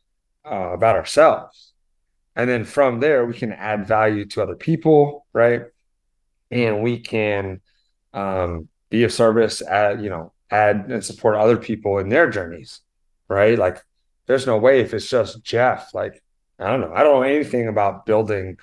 uh, 0.45 0.73
about 0.73 0.95
ourselves 0.95 1.73
and 2.35 2.49
then 2.49 2.65
from 2.65 2.99
there, 2.99 3.25
we 3.25 3.33
can 3.33 3.53
add 3.53 3.87
value 3.87 4.25
to 4.25 4.43
other 4.43 4.55
people, 4.55 5.25
right? 5.31 5.63
And 6.51 6.83
we 6.83 6.99
can 6.99 7.61
um, 8.13 8.67
be 8.89 9.03
of 9.03 9.13
service, 9.13 9.61
at 9.61 10.01
you 10.01 10.09
know, 10.09 10.33
add 10.51 10.87
and 10.89 11.03
support 11.03 11.35
other 11.35 11.57
people 11.57 11.97
in 11.99 12.09
their 12.09 12.29
journeys, 12.29 12.81
right? 13.29 13.57
Like, 13.57 13.83
there's 14.27 14.47
no 14.47 14.57
way 14.57 14.81
if 14.81 14.93
it's 14.93 15.09
just 15.09 15.43
Jeff, 15.43 15.93
like, 15.93 16.23
I 16.59 16.67
don't 16.67 16.81
know, 16.81 16.93
I 16.93 17.03
don't 17.03 17.15
know 17.15 17.21
anything 17.23 17.67
about 17.67 18.05
building 18.05 18.57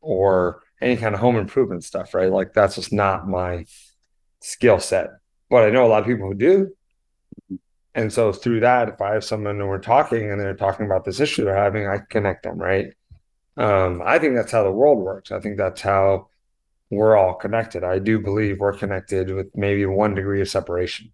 or 0.00 0.62
any 0.80 0.96
kind 0.96 1.14
of 1.14 1.20
home 1.20 1.36
improvement 1.36 1.84
stuff, 1.84 2.14
right? 2.14 2.30
Like, 2.30 2.52
that's 2.52 2.76
just 2.76 2.92
not 2.92 3.28
my 3.28 3.64
skill 4.40 4.80
set. 4.80 5.10
But 5.50 5.64
I 5.64 5.70
know 5.70 5.86
a 5.86 5.88
lot 5.88 6.02
of 6.02 6.06
people 6.06 6.28
who 6.28 6.34
do. 6.34 6.74
And 7.94 8.12
so 8.12 8.32
through 8.32 8.60
that, 8.60 8.88
if 8.88 9.00
I 9.00 9.14
have 9.14 9.24
someone 9.24 9.60
and 9.60 9.68
we're 9.68 9.78
talking 9.78 10.30
and 10.30 10.40
they're 10.40 10.54
talking 10.54 10.86
about 10.86 11.04
this 11.04 11.20
issue 11.20 11.44
they're 11.44 11.56
having, 11.56 11.88
I 11.88 11.98
connect 11.98 12.44
them, 12.44 12.58
right? 12.58 12.92
Um, 13.56 14.02
I 14.04 14.18
think 14.18 14.36
that's 14.36 14.52
how 14.52 14.62
the 14.62 14.70
world 14.70 14.98
works. 14.98 15.32
I 15.32 15.40
think 15.40 15.56
that's 15.56 15.80
how 15.80 16.28
we're 16.90 17.16
all 17.16 17.34
connected. 17.34 17.82
I 17.82 17.98
do 17.98 18.20
believe 18.20 18.60
we're 18.60 18.72
connected 18.72 19.30
with 19.34 19.48
maybe 19.56 19.84
one 19.84 20.14
degree 20.14 20.40
of 20.40 20.48
separation, 20.48 21.12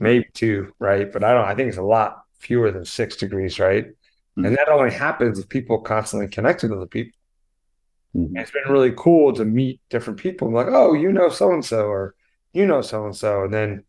maybe 0.00 0.26
two, 0.34 0.74
right? 0.78 1.10
But 1.10 1.22
I 1.22 1.32
don't, 1.34 1.44
I 1.44 1.54
think 1.54 1.68
it's 1.68 1.78
a 1.78 1.82
lot 1.82 2.21
fewer 2.42 2.70
than 2.70 2.84
six 2.84 3.16
degrees, 3.16 3.58
right? 3.58 3.86
Mm-hmm. 3.86 4.44
And 4.44 4.56
that 4.56 4.68
only 4.68 4.90
happens 4.90 5.38
if 5.38 5.48
people 5.48 5.80
constantly 5.80 6.28
connect 6.28 6.62
with 6.62 6.72
other 6.72 6.86
people. 6.86 7.18
Mm-hmm. 8.16 8.36
It's 8.36 8.50
been 8.50 8.70
really 8.70 8.92
cool 8.96 9.32
to 9.34 9.44
meet 9.44 9.80
different 9.88 10.18
people. 10.18 10.48
I'm 10.48 10.54
like, 10.54 10.66
oh, 10.68 10.92
you 10.92 11.12
know 11.12 11.28
so 11.28 11.52
and 11.52 11.64
so, 11.64 11.86
or 11.86 12.14
you 12.52 12.66
know 12.66 12.82
so 12.82 13.06
and 13.06 13.16
so, 13.16 13.44
and 13.44 13.54
then 13.54 13.84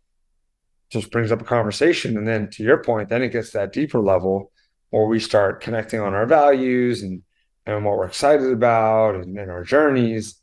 just 0.90 1.12
brings 1.12 1.32
up 1.32 1.42
a 1.42 1.46
conversation. 1.46 2.18
And 2.18 2.28
then 2.28 2.50
to 2.52 2.64
your 2.64 2.82
point, 2.84 3.10
then 3.10 3.24
it 3.24 3.30
gets 3.30 3.52
that 3.52 3.74
deeper 3.74 4.00
level 4.00 4.52
where 4.92 5.08
we 5.08 5.20
start 5.20 5.62
connecting 5.62 6.00
on 6.00 6.14
our 6.14 6.26
values 6.26 7.02
and 7.02 7.24
and 7.66 7.86
what 7.86 7.98
we're 7.98 8.06
excited 8.06 8.52
about 8.52 9.16
and, 9.16 9.38
and 9.38 9.50
our 9.50 9.64
journeys. 9.64 10.36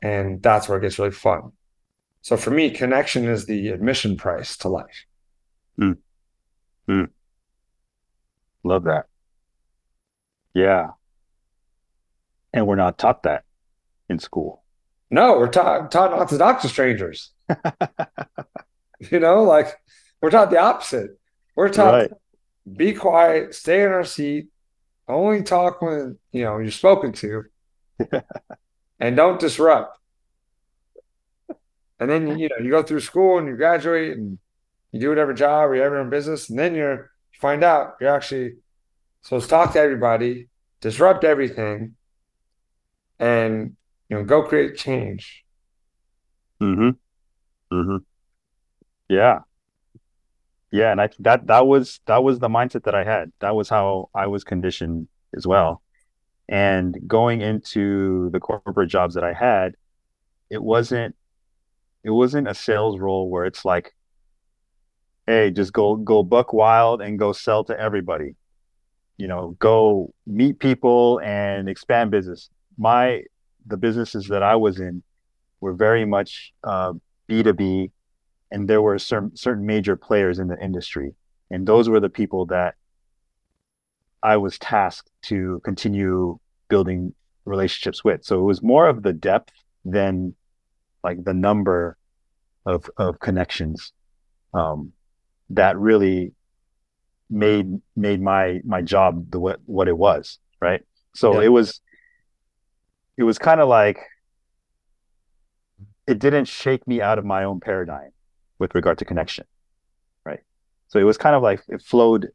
And 0.00 0.42
that's 0.42 0.68
where 0.68 0.78
it 0.78 0.82
gets 0.82 0.98
really 0.98 1.10
fun. 1.10 1.52
So 2.20 2.36
for 2.36 2.50
me, 2.50 2.70
connection 2.70 3.24
is 3.24 3.46
the 3.46 3.68
admission 3.68 4.16
price 4.16 4.58
to 4.58 4.68
life. 4.68 5.06
Mm. 5.80 5.96
Mm. 6.88 7.08
Love 8.68 8.84
that. 8.84 9.06
Yeah. 10.52 10.88
And 12.52 12.66
we're 12.66 12.76
not 12.76 12.98
taught 12.98 13.22
that 13.22 13.44
in 14.10 14.18
school. 14.18 14.62
No, 15.10 15.38
we're 15.38 15.48
taught 15.48 15.90
taught 15.90 16.10
not 16.10 16.28
to 16.28 16.36
talk 16.36 16.60
to 16.60 16.68
strangers. 16.68 17.30
you 19.10 19.20
know, 19.20 19.42
like 19.44 19.68
we're 20.20 20.28
taught 20.28 20.50
the 20.50 20.58
opposite. 20.58 21.18
We're 21.56 21.70
taught 21.70 21.94
right. 21.94 22.10
be 22.70 22.92
quiet, 22.92 23.54
stay 23.54 23.82
in 23.82 23.88
our 23.88 24.04
seat, 24.04 24.48
only 25.08 25.42
talk 25.42 25.80
when 25.80 26.18
you 26.30 26.44
know 26.44 26.58
you're 26.58 26.70
spoken 26.70 27.12
to, 27.12 27.44
and 29.00 29.16
don't 29.16 29.40
disrupt. 29.40 29.98
And 31.98 32.10
then 32.10 32.38
you 32.38 32.50
know 32.50 32.62
you 32.62 32.68
go 32.68 32.82
through 32.82 33.00
school 33.00 33.38
and 33.38 33.48
you 33.48 33.56
graduate 33.56 34.18
and 34.18 34.38
you 34.92 35.00
do 35.00 35.08
whatever 35.08 35.32
job 35.32 35.70
or 35.70 35.74
you 35.74 35.80
have 35.80 35.92
your 35.92 36.00
own 36.00 36.10
business, 36.10 36.50
and 36.50 36.58
then 36.58 36.74
you're 36.74 36.96
you 36.96 37.08
find 37.38 37.64
out 37.64 37.96
you're 38.00 38.14
actually 38.14 38.56
supposed 39.22 39.46
to 39.46 39.50
talk 39.50 39.72
to 39.72 39.78
everybody, 39.78 40.48
disrupt 40.80 41.24
everything, 41.24 41.94
and 43.18 43.76
you 44.08 44.16
know 44.16 44.24
go 44.24 44.42
create 44.42 44.76
change. 44.76 45.44
Mm-hmm. 46.60 46.90
Mm-hmm. 47.74 47.96
Yeah 49.08 49.40
yeah 50.70 50.92
and 50.92 51.00
i 51.00 51.08
that 51.18 51.46
that 51.46 51.66
was 51.66 52.00
that 52.06 52.22
was 52.22 52.38
the 52.38 52.48
mindset 52.48 52.84
that 52.84 52.94
i 52.94 53.04
had 53.04 53.32
that 53.40 53.54
was 53.54 53.68
how 53.68 54.08
i 54.14 54.26
was 54.26 54.44
conditioned 54.44 55.08
as 55.36 55.46
well 55.46 55.82
and 56.48 56.96
going 57.06 57.40
into 57.40 58.30
the 58.30 58.40
corporate 58.40 58.88
jobs 58.88 59.14
that 59.14 59.24
i 59.24 59.32
had 59.32 59.74
it 60.50 60.62
wasn't 60.62 61.14
it 62.04 62.10
wasn't 62.10 62.46
a 62.48 62.54
sales 62.54 62.98
role 62.98 63.30
where 63.30 63.44
it's 63.44 63.64
like 63.64 63.94
hey 65.28 65.50
just 65.50 65.72
go 65.72 65.96
go 65.96 66.22
buck 66.22 66.52
wild 66.52 67.02
and 67.02 67.18
go 67.18 67.32
sell 67.32 67.62
to 67.64 67.78
everybody. 67.78 68.34
You 69.16 69.28
know 69.28 69.56
go 69.58 70.14
meet 70.26 70.58
people 70.58 71.20
and 71.22 71.68
expand 71.68 72.10
business. 72.10 72.50
My 72.76 73.24
the 73.66 73.76
businesses 73.76 74.28
that 74.28 74.42
i 74.42 74.56
was 74.56 74.80
in 74.80 75.02
were 75.60 75.74
very 75.74 76.06
much 76.06 76.54
uh, 76.64 76.92
b2b 77.28 77.90
and 78.50 78.68
there 78.68 78.80
were 78.80 78.98
certain 78.98 79.36
certain 79.36 79.66
major 79.66 79.96
players 79.96 80.38
in 80.38 80.48
the 80.48 80.58
industry, 80.62 81.14
and 81.50 81.66
those 81.66 81.88
were 81.88 82.00
the 82.00 82.08
people 82.08 82.46
that 82.46 82.74
I 84.22 84.36
was 84.36 84.58
tasked 84.58 85.10
to 85.24 85.60
continue 85.64 86.38
building 86.68 87.14
relationships 87.44 88.02
with. 88.02 88.24
So 88.24 88.40
it 88.40 88.44
was 88.44 88.62
more 88.62 88.88
of 88.88 89.02
the 89.02 89.12
depth 89.12 89.52
than 89.84 90.34
like 91.04 91.22
the 91.24 91.34
number 91.34 91.96
of 92.64 92.90
of 92.96 93.20
connections. 93.20 93.92
Um, 94.54 94.92
that 95.50 95.78
really 95.78 96.32
made 97.30 97.80
made 97.94 98.20
my 98.22 98.60
my 98.64 98.80
job 98.80 99.30
the 99.30 99.38
what 99.38 99.60
what 99.66 99.88
it 99.88 99.96
was 99.96 100.38
right 100.60 100.82
so 101.14 101.40
yeah. 101.40 101.46
it 101.46 101.48
was 101.48 101.80
it 103.18 103.24
was 103.24 103.38
kind 103.38 103.60
of 103.60 103.68
like 103.68 103.98
it 106.08 106.18
didn't 106.18 106.46
shake 106.46 106.86
me 106.88 107.02
out 107.02 107.18
of 107.18 107.24
my 107.26 107.44
own 107.44 107.60
paradigm 107.60 108.10
with 108.58 108.74
regard 108.74 108.96
to 108.98 109.04
connection, 109.04 109.44
right? 110.24 110.40
So 110.88 110.98
it 110.98 111.02
was 111.02 111.18
kind 111.18 111.36
of 111.36 111.42
like 111.42 111.62
it 111.68 111.82
flowed 111.82 112.28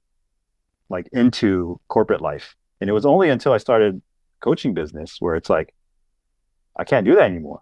like 0.90 1.10
into 1.12 1.80
corporate 1.88 2.22
life. 2.22 2.56
And 2.80 2.90
it 2.90 2.94
was 2.94 3.06
only 3.06 3.30
until 3.30 3.52
I 3.52 3.58
started 3.58 4.00
coaching 4.42 4.76
business 4.76 5.18
where 5.20 5.36
it's 5.36 5.50
like, 5.50 5.74
I 6.76 6.84
can't 6.84 7.04
do 7.04 7.16
that 7.16 7.24
anymore. 7.24 7.62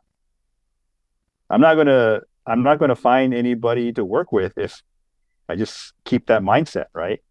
I'm 1.49 1.61
not 1.61 1.75
gonna 1.75 2.21
I'm 2.45 2.63
not 2.63 2.77
gonna 2.77 2.95
find 2.95 3.33
anybody 3.33 3.93
to 3.93 4.03
work 4.03 4.33
with 4.33 4.57
if 4.57 4.81
I 5.51 5.55
just 5.55 5.93
keep 6.05 6.27
that 6.27 6.41
mindset, 6.41 6.85
right? 6.93 7.21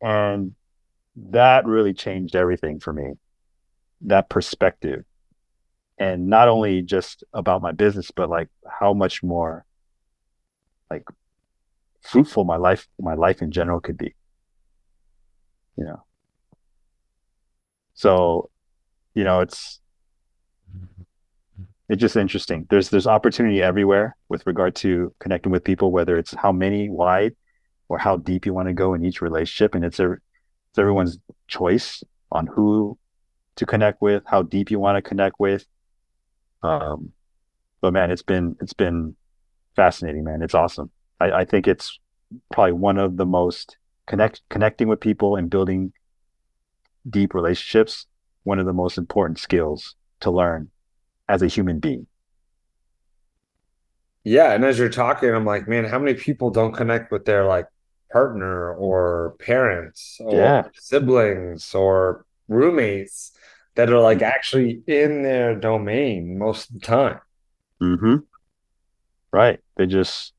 And 0.00 0.54
that 1.16 1.66
really 1.66 1.92
changed 1.92 2.36
everything 2.36 2.78
for 2.78 2.92
me. 2.92 3.14
That 4.02 4.28
perspective. 4.28 5.04
And 5.98 6.28
not 6.28 6.48
only 6.48 6.82
just 6.82 7.24
about 7.34 7.62
my 7.62 7.72
business, 7.72 8.12
but 8.12 8.30
like 8.30 8.48
how 8.80 8.94
much 8.94 9.22
more 9.22 9.64
like 10.88 11.04
fruitful 12.00 12.44
my 12.44 12.56
life 12.56 12.86
my 13.00 13.14
life 13.14 13.42
in 13.42 13.50
general 13.50 13.80
could 13.80 13.98
be. 13.98 14.14
You 15.76 15.84
know. 15.84 16.04
So, 17.94 18.50
you 19.14 19.24
know, 19.24 19.40
it's 19.40 19.80
it's 21.92 22.00
just 22.00 22.16
interesting. 22.16 22.66
There's 22.70 22.88
there's 22.88 23.06
opportunity 23.06 23.62
everywhere 23.62 24.16
with 24.30 24.46
regard 24.46 24.74
to 24.76 25.14
connecting 25.18 25.52
with 25.52 25.62
people, 25.62 25.92
whether 25.92 26.16
it's 26.16 26.32
how 26.32 26.50
many 26.50 26.88
wide 26.88 27.36
or 27.90 27.98
how 27.98 28.16
deep 28.16 28.46
you 28.46 28.54
want 28.54 28.68
to 28.68 28.72
go 28.72 28.94
in 28.94 29.04
each 29.04 29.20
relationship, 29.20 29.74
and 29.74 29.84
it's 29.84 30.00
a 30.00 30.12
it's 30.12 30.78
everyone's 30.78 31.18
choice 31.48 32.02
on 32.30 32.46
who 32.46 32.96
to 33.56 33.66
connect 33.66 34.00
with, 34.00 34.22
how 34.24 34.40
deep 34.40 34.70
you 34.70 34.80
want 34.80 34.96
to 34.96 35.06
connect 35.06 35.38
with. 35.38 35.66
Um, 36.62 37.12
but 37.82 37.92
man, 37.92 38.10
it's 38.10 38.22
been 38.22 38.56
it's 38.62 38.72
been 38.72 39.14
fascinating, 39.76 40.24
man. 40.24 40.40
It's 40.40 40.54
awesome. 40.54 40.90
I, 41.20 41.30
I 41.30 41.44
think 41.44 41.68
it's 41.68 42.00
probably 42.50 42.72
one 42.72 42.96
of 42.96 43.18
the 43.18 43.26
most 43.26 43.76
connect 44.06 44.40
connecting 44.48 44.88
with 44.88 45.00
people 45.00 45.36
and 45.36 45.50
building 45.50 45.92
deep 47.10 47.34
relationships. 47.34 48.06
One 48.44 48.58
of 48.58 48.64
the 48.64 48.72
most 48.72 48.96
important 48.96 49.38
skills 49.38 49.94
to 50.20 50.30
learn 50.30 50.70
as 51.28 51.42
a 51.42 51.46
human 51.46 51.78
being. 51.78 52.06
Yeah, 54.24 54.52
and 54.52 54.64
as 54.64 54.78
you're 54.78 54.88
talking, 54.88 55.30
I'm 55.30 55.44
like, 55.44 55.66
man, 55.66 55.84
how 55.84 55.98
many 55.98 56.14
people 56.14 56.50
don't 56.50 56.72
connect 56.72 57.10
with 57.10 57.24
their 57.24 57.44
like 57.44 57.66
partner 58.12 58.74
or 58.74 59.34
parents 59.40 60.18
or 60.20 60.36
Yeah. 60.36 60.68
siblings 60.74 61.74
or 61.74 62.24
roommates 62.48 63.32
that 63.74 63.90
are 63.90 64.00
like 64.00 64.22
actually 64.22 64.82
in 64.86 65.22
their 65.22 65.56
domain 65.56 66.38
most 66.38 66.68
of 66.70 66.74
the 66.74 66.86
time? 66.86 67.20
Mm-hmm. 67.80 68.16
Right. 69.32 69.60
They 69.76 69.86
just, 69.86 70.34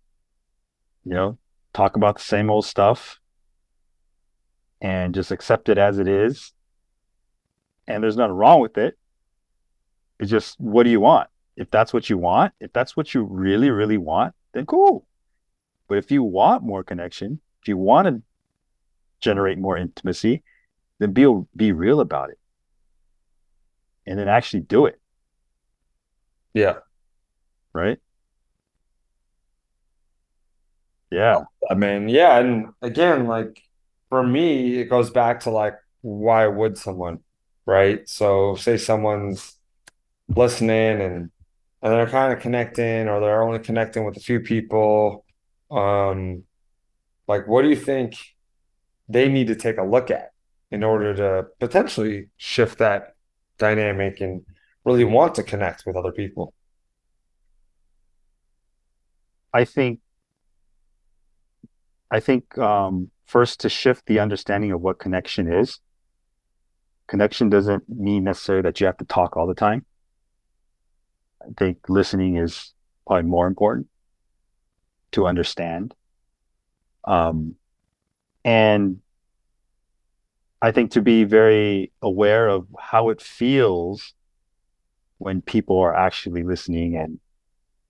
you 1.03 1.13
know, 1.13 1.37
talk 1.73 1.95
about 1.97 2.17
the 2.17 2.23
same 2.23 2.49
old 2.49 2.65
stuff 2.65 3.19
and 4.79 5.13
just 5.13 5.31
accept 5.31 5.67
it 5.67 5.77
as 5.77 5.97
it 5.99 6.07
is. 6.07 6.53
And 7.87 8.01
there's 8.01 8.15
nothing 8.15 8.35
wrong 8.35 8.61
with 8.61 8.77
it. 8.77 8.97
It's 10.23 10.31
just, 10.31 10.57
what 10.57 10.83
do 10.83 10.89
you 10.89 11.01
want? 11.01 11.27
If 11.57 11.69
that's 11.69 11.91
what 11.93 12.09
you 12.09 12.17
want, 12.17 12.53
if 12.61 12.71
that's 12.71 12.95
what 12.95 13.13
you 13.13 13.23
really, 13.23 13.69
really 13.69 13.97
want, 13.97 14.33
then 14.53 14.65
cool. 14.65 15.05
But 15.89 15.97
if 15.97 16.11
you 16.11 16.23
want 16.23 16.63
more 16.63 16.81
connection, 16.81 17.41
if 17.61 17.67
you 17.67 17.75
want 17.75 18.07
to 18.07 18.21
generate 19.19 19.57
more 19.57 19.75
intimacy, 19.75 20.41
then 20.99 21.11
be 21.11 21.27
be 21.57 21.73
real 21.73 21.99
about 21.99 22.29
it. 22.29 22.39
And 24.07 24.17
then 24.17 24.29
actually 24.29 24.61
do 24.61 24.85
it, 24.85 24.97
Yeah. 26.53 26.75
right? 27.73 27.99
Yeah. 31.11 31.43
I 31.69 31.73
mean, 31.75 32.07
yeah, 32.07 32.37
and 32.39 32.67
again, 32.81 33.27
like 33.27 33.61
for 34.07 34.23
me, 34.23 34.77
it 34.79 34.85
goes 34.85 35.09
back 35.09 35.41
to 35.41 35.49
like 35.49 35.75
why 36.01 36.47
would 36.47 36.77
someone, 36.77 37.19
right? 37.65 38.07
So 38.07 38.55
say 38.55 38.77
someone's 38.77 39.57
listening 40.27 41.01
and 41.01 41.31
and 41.81 41.91
they're 41.91 42.07
kind 42.07 42.31
of 42.31 42.39
connecting 42.39 43.09
or 43.09 43.19
they're 43.19 43.43
only 43.43 43.59
connecting 43.59 44.05
with 44.05 44.15
a 44.15 44.21
few 44.21 44.39
people. 44.39 45.25
Um, 45.69 46.43
like 47.27 47.45
what 47.47 47.63
do 47.63 47.69
you 47.69 47.75
think 47.75 48.15
they 49.09 49.27
need 49.27 49.47
to 49.47 49.55
take 49.55 49.77
a 49.77 49.83
look 49.83 50.09
at 50.09 50.31
in 50.71 50.83
order 50.83 51.13
to 51.13 51.47
potentially 51.59 52.29
shift 52.37 52.77
that 52.77 53.15
dynamic 53.57 54.21
and 54.21 54.45
really 54.85 55.03
want 55.03 55.35
to 55.35 55.43
connect 55.43 55.85
with 55.85 55.97
other 55.97 56.11
people? 56.11 56.53
I 59.53 59.65
think 59.65 59.99
I 62.09 62.19
think 62.19 62.57
um, 62.57 63.11
first 63.25 63.59
to 63.61 63.69
shift 63.69 64.05
the 64.05 64.19
understanding 64.19 64.71
of 64.71 64.81
what 64.81 64.99
connection 64.99 65.51
is. 65.51 65.79
Connection 67.07 67.49
doesn't 67.49 67.83
mean 67.89 68.23
necessarily 68.23 68.61
that 68.63 68.79
you 68.79 68.85
have 68.85 68.97
to 68.97 69.05
talk 69.05 69.35
all 69.35 69.47
the 69.47 69.55
time. 69.55 69.85
I 71.43 71.49
think 71.57 71.89
listening 71.89 72.37
is 72.37 72.73
probably 73.05 73.29
more 73.29 73.47
important 73.47 73.87
to 75.11 75.27
understand. 75.27 75.93
Um, 77.05 77.55
and 78.45 78.99
I 80.61 80.71
think 80.71 80.91
to 80.91 81.01
be 81.01 81.25
very 81.25 81.91
aware 82.01 82.47
of 82.47 82.67
how 82.79 83.09
it 83.09 83.21
feels 83.21 84.13
when 85.17 85.41
people 85.41 85.77
are 85.79 85.95
actually 85.95 86.43
listening 86.43 86.95
and 86.95 87.19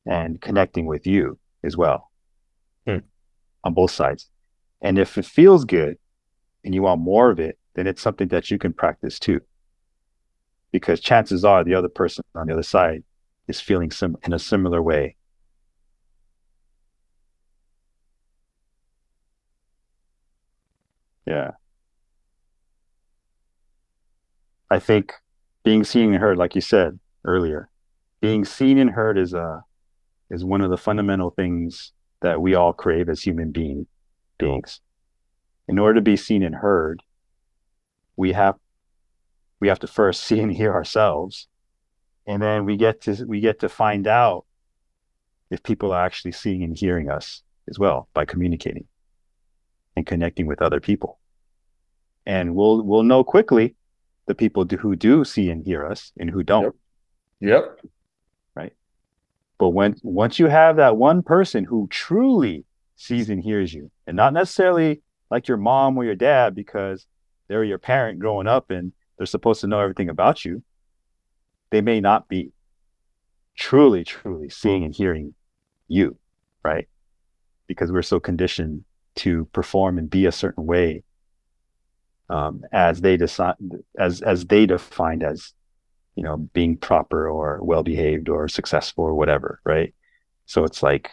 and 0.05 0.41
connecting 0.41 0.85
with 0.85 1.07
you 1.07 1.39
as 1.63 1.77
well 1.77 2.11
Hmm. 2.85 2.97
on 3.63 3.73
both 3.73 3.91
sides. 3.91 4.29
And 4.81 4.99
if 4.99 5.17
it 5.17 5.25
feels 5.25 5.63
good 5.63 5.97
and 6.65 6.75
you 6.75 6.81
want 6.81 6.99
more 6.99 7.31
of 7.31 7.39
it, 7.39 7.57
then 7.75 7.87
it's 7.87 8.01
something 8.01 8.27
that 8.29 8.51
you 8.51 8.57
can 8.57 8.73
practice 8.73 9.17
too. 9.17 9.39
Because 10.71 10.99
chances 10.99 11.45
are 11.45 11.63
the 11.63 11.75
other 11.75 11.87
person 11.87 12.25
on 12.35 12.47
the 12.47 12.53
other 12.53 12.63
side 12.63 13.03
is 13.47 13.61
feeling 13.61 13.91
sim- 13.91 14.17
in 14.23 14.33
a 14.33 14.39
similar 14.39 14.81
way. 14.81 15.15
Yeah. 21.25 21.51
I 24.69 24.79
think 24.79 25.13
being 25.63 25.83
seen 25.83 26.13
and 26.13 26.21
heard, 26.21 26.37
like 26.37 26.55
you 26.55 26.61
said 26.61 26.99
earlier, 27.23 27.69
being 28.21 28.45
seen 28.45 28.77
and 28.77 28.89
heard 28.89 29.17
is 29.17 29.33
a 29.33 29.63
is 30.29 30.43
one 30.43 30.61
of 30.61 30.71
the 30.71 30.77
fundamental 30.77 31.29
things 31.29 31.91
that 32.21 32.41
we 32.41 32.55
all 32.55 32.73
crave 32.73 33.09
as 33.09 33.21
human 33.21 33.51
being 33.51 33.85
beings. 34.37 34.81
In 35.67 35.77
order 35.77 35.95
to 35.95 36.01
be 36.01 36.17
seen 36.17 36.41
and 36.41 36.55
heard, 36.55 37.03
we 38.15 38.33
have 38.33 38.55
we 39.59 39.67
have 39.67 39.79
to 39.79 39.87
first 39.87 40.23
see 40.25 40.39
and 40.39 40.51
hear 40.51 40.73
ourselves, 40.73 41.47
and 42.25 42.41
then 42.41 42.65
we 42.65 42.77
get 42.77 43.01
to 43.01 43.25
we 43.25 43.39
get 43.39 43.59
to 43.59 43.69
find 43.69 44.07
out 44.07 44.45
if 45.49 45.61
people 45.63 45.91
are 45.91 46.05
actually 46.05 46.31
seeing 46.31 46.63
and 46.63 46.77
hearing 46.77 47.09
us 47.09 47.43
as 47.69 47.77
well 47.77 48.07
by 48.13 48.25
communicating 48.25 48.85
and 49.95 50.05
connecting 50.05 50.47
with 50.47 50.61
other 50.61 50.79
people. 50.79 51.19
And 52.25 52.55
we'll 52.55 52.81
we'll 52.81 53.03
know 53.03 53.23
quickly 53.23 53.75
the 54.25 54.35
people 54.35 54.63
do, 54.65 54.77
who 54.77 54.95
do 54.95 55.25
see 55.25 55.49
and 55.49 55.63
hear 55.63 55.85
us 55.85 56.11
and 56.17 56.29
who 56.29 56.43
don't. 56.43 56.75
Yep. 57.41 57.81
Right. 58.55 58.73
But 59.57 59.69
when 59.69 59.95
once 60.03 60.39
you 60.39 60.47
have 60.47 60.77
that 60.77 60.97
one 60.97 61.23
person 61.23 61.65
who 61.65 61.87
truly 61.89 62.65
sees 62.95 63.29
and 63.29 63.43
hears 63.43 63.73
you, 63.73 63.91
and 64.07 64.15
not 64.15 64.33
necessarily 64.33 65.01
like 65.29 65.47
your 65.47 65.57
mom 65.57 65.97
or 65.97 66.05
your 66.05 66.15
dad 66.15 66.55
because 66.55 67.05
they're 67.47 67.63
your 67.63 67.79
parent 67.79 68.19
growing 68.19 68.47
up 68.47 68.71
and 68.71 68.93
they're 69.17 69.25
supposed 69.25 69.61
to 69.61 69.67
know 69.67 69.79
everything 69.79 70.09
about 70.09 70.45
you, 70.45 70.63
they 71.73 71.81
may 71.81 71.99
not 71.99 72.27
be 72.27 72.51
truly, 73.57 74.03
truly 74.03 74.49
seeing 74.49 74.83
and 74.83 74.93
hearing 74.95 75.33
you, 75.87 76.17
right? 76.63 76.87
Because 77.67 77.91
we're 77.91 78.03
so 78.03 78.19
conditioned 78.19 78.83
to 79.15 79.45
perform 79.53 79.97
and 79.97 80.07
be 80.09 80.27
a 80.27 80.31
certain 80.31 80.67
way 80.67 81.03
um, 82.29 82.63
as 82.71 83.01
they 83.01 83.17
decide, 83.17 83.55
as 83.97 84.21
as 84.21 84.45
they 84.45 84.65
defined 84.65 85.23
as 85.23 85.53
you 86.15 86.23
know, 86.23 86.37
being 86.53 86.77
proper 86.77 87.27
or 87.27 87.59
well 87.63 87.81
behaved 87.81 88.29
or 88.29 88.47
successful 88.47 89.03
or 89.03 89.15
whatever, 89.15 89.59
right? 89.65 89.95
So 90.45 90.63
it's 90.63 90.83
like 90.83 91.09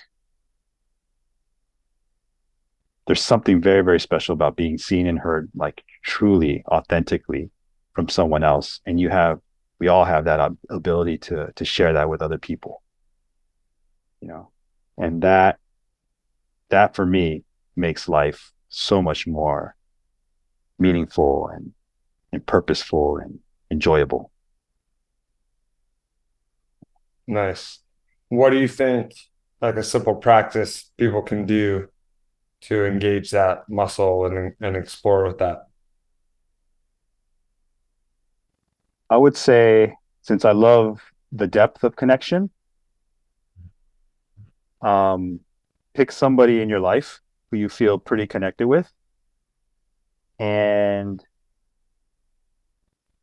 there's 3.07 3.23
something 3.23 3.63
very, 3.63 3.83
very 3.83 3.99
special 3.99 4.35
about 4.35 4.57
being 4.57 4.77
seen 4.77 5.07
and 5.07 5.19
heard, 5.19 5.51
like 5.55 5.83
truly, 6.03 6.63
authentically 6.69 7.51
from 7.95 8.09
someone 8.09 8.45
else. 8.45 8.81
And 8.85 9.01
you 9.01 9.09
have, 9.09 9.41
we 9.81 9.89
all 9.89 10.05
have 10.05 10.27
that 10.27 10.53
ability 10.69 11.19
to 11.19 11.51
to 11.57 11.65
share 11.65 11.95
that 11.95 12.09
with 12.09 12.23
other 12.23 12.39
people, 12.39 12.83
you 14.21 14.29
know, 14.29 14.51
and 14.97 15.23
that 15.23 15.59
that 16.69 16.95
for 16.95 17.07
me 17.07 17.43
makes 17.75 18.09
life 18.09 18.53
so 18.69 19.03
much 19.03 19.27
more 19.27 19.75
meaningful 20.79 21.49
and 21.49 21.73
and 22.33 22.47
purposeful 22.47 23.17
and 23.17 23.41
enjoyable. 23.71 24.31
Nice. 27.27 27.81
What 28.29 28.51
do 28.51 28.59
you 28.59 28.69
think, 28.69 29.13
like 29.61 29.77
a 29.77 29.83
simple 29.83 30.15
practice 30.15 30.91
people 30.99 31.23
can 31.23 31.47
do 31.47 31.89
to 32.63 32.85
engage 32.85 33.31
that 33.31 33.69
muscle 33.69 34.27
and 34.27 34.55
and 34.61 34.77
explore 34.77 35.27
with 35.27 35.39
that? 35.39 35.70
I 39.11 39.17
would 39.17 39.37
say, 39.37 39.97
since 40.23 40.45
I 40.45 40.53
love 40.53 41.01
the 41.33 41.49
depth 41.49 41.83
of 41.83 41.97
connection, 41.97 42.51
um, 44.81 45.41
pick 45.95 46.13
somebody 46.13 46.63
in 46.63 46.69
your 46.69 46.79
life 46.79 47.21
who 47.51 47.57
you 47.57 47.69
feel 47.69 47.99
pretty 47.99 48.27
connected 48.29 48.69
with 48.69 48.91
and 50.39 51.23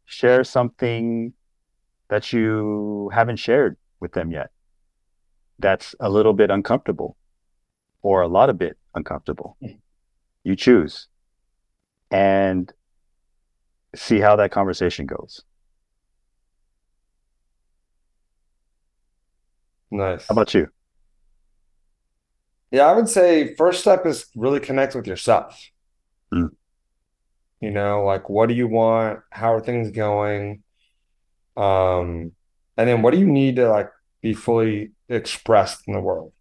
share 0.05 0.43
something 0.43 1.33
that 2.09 2.33
you 2.33 3.09
haven't 3.13 3.37
shared 3.37 3.77
with 4.01 4.11
them 4.11 4.31
yet. 4.31 4.51
That's 5.57 5.95
a 6.01 6.09
little 6.09 6.33
bit 6.33 6.51
uncomfortable 6.51 7.15
or 8.01 8.21
a 8.21 8.27
lot 8.27 8.49
of 8.49 8.57
bit 8.57 8.77
uncomfortable. 8.93 9.57
You 10.43 10.55
choose 10.55 11.07
and 12.11 12.71
see 13.95 14.19
how 14.19 14.35
that 14.35 14.51
conversation 14.51 15.05
goes. 15.05 15.43
Nice. 19.91 20.27
How 20.27 20.33
about 20.33 20.53
you? 20.53 20.67
Yeah, 22.71 22.87
I 22.87 22.93
would 22.93 23.07
say 23.07 23.55
first 23.55 23.81
step 23.81 24.05
is 24.05 24.25
really 24.35 24.59
connect 24.59 24.95
with 24.95 25.07
yourself. 25.07 25.57
Mm. 26.33 26.49
You 27.61 27.71
know, 27.71 28.03
like 28.03 28.29
what 28.29 28.49
do 28.49 28.55
you 28.55 28.67
want? 28.67 29.21
How 29.31 29.53
are 29.53 29.61
things 29.61 29.91
going? 29.91 30.63
Um, 31.55 32.33
and 32.77 32.87
then 32.87 33.01
what 33.01 33.13
do 33.13 33.19
you 33.19 33.25
need 33.25 33.55
to 33.55 33.69
like 33.69 33.89
be 34.21 34.33
fully 34.33 34.91
expressed 35.09 35.87
in 35.87 35.93
the 35.93 36.01
world? 36.01 36.33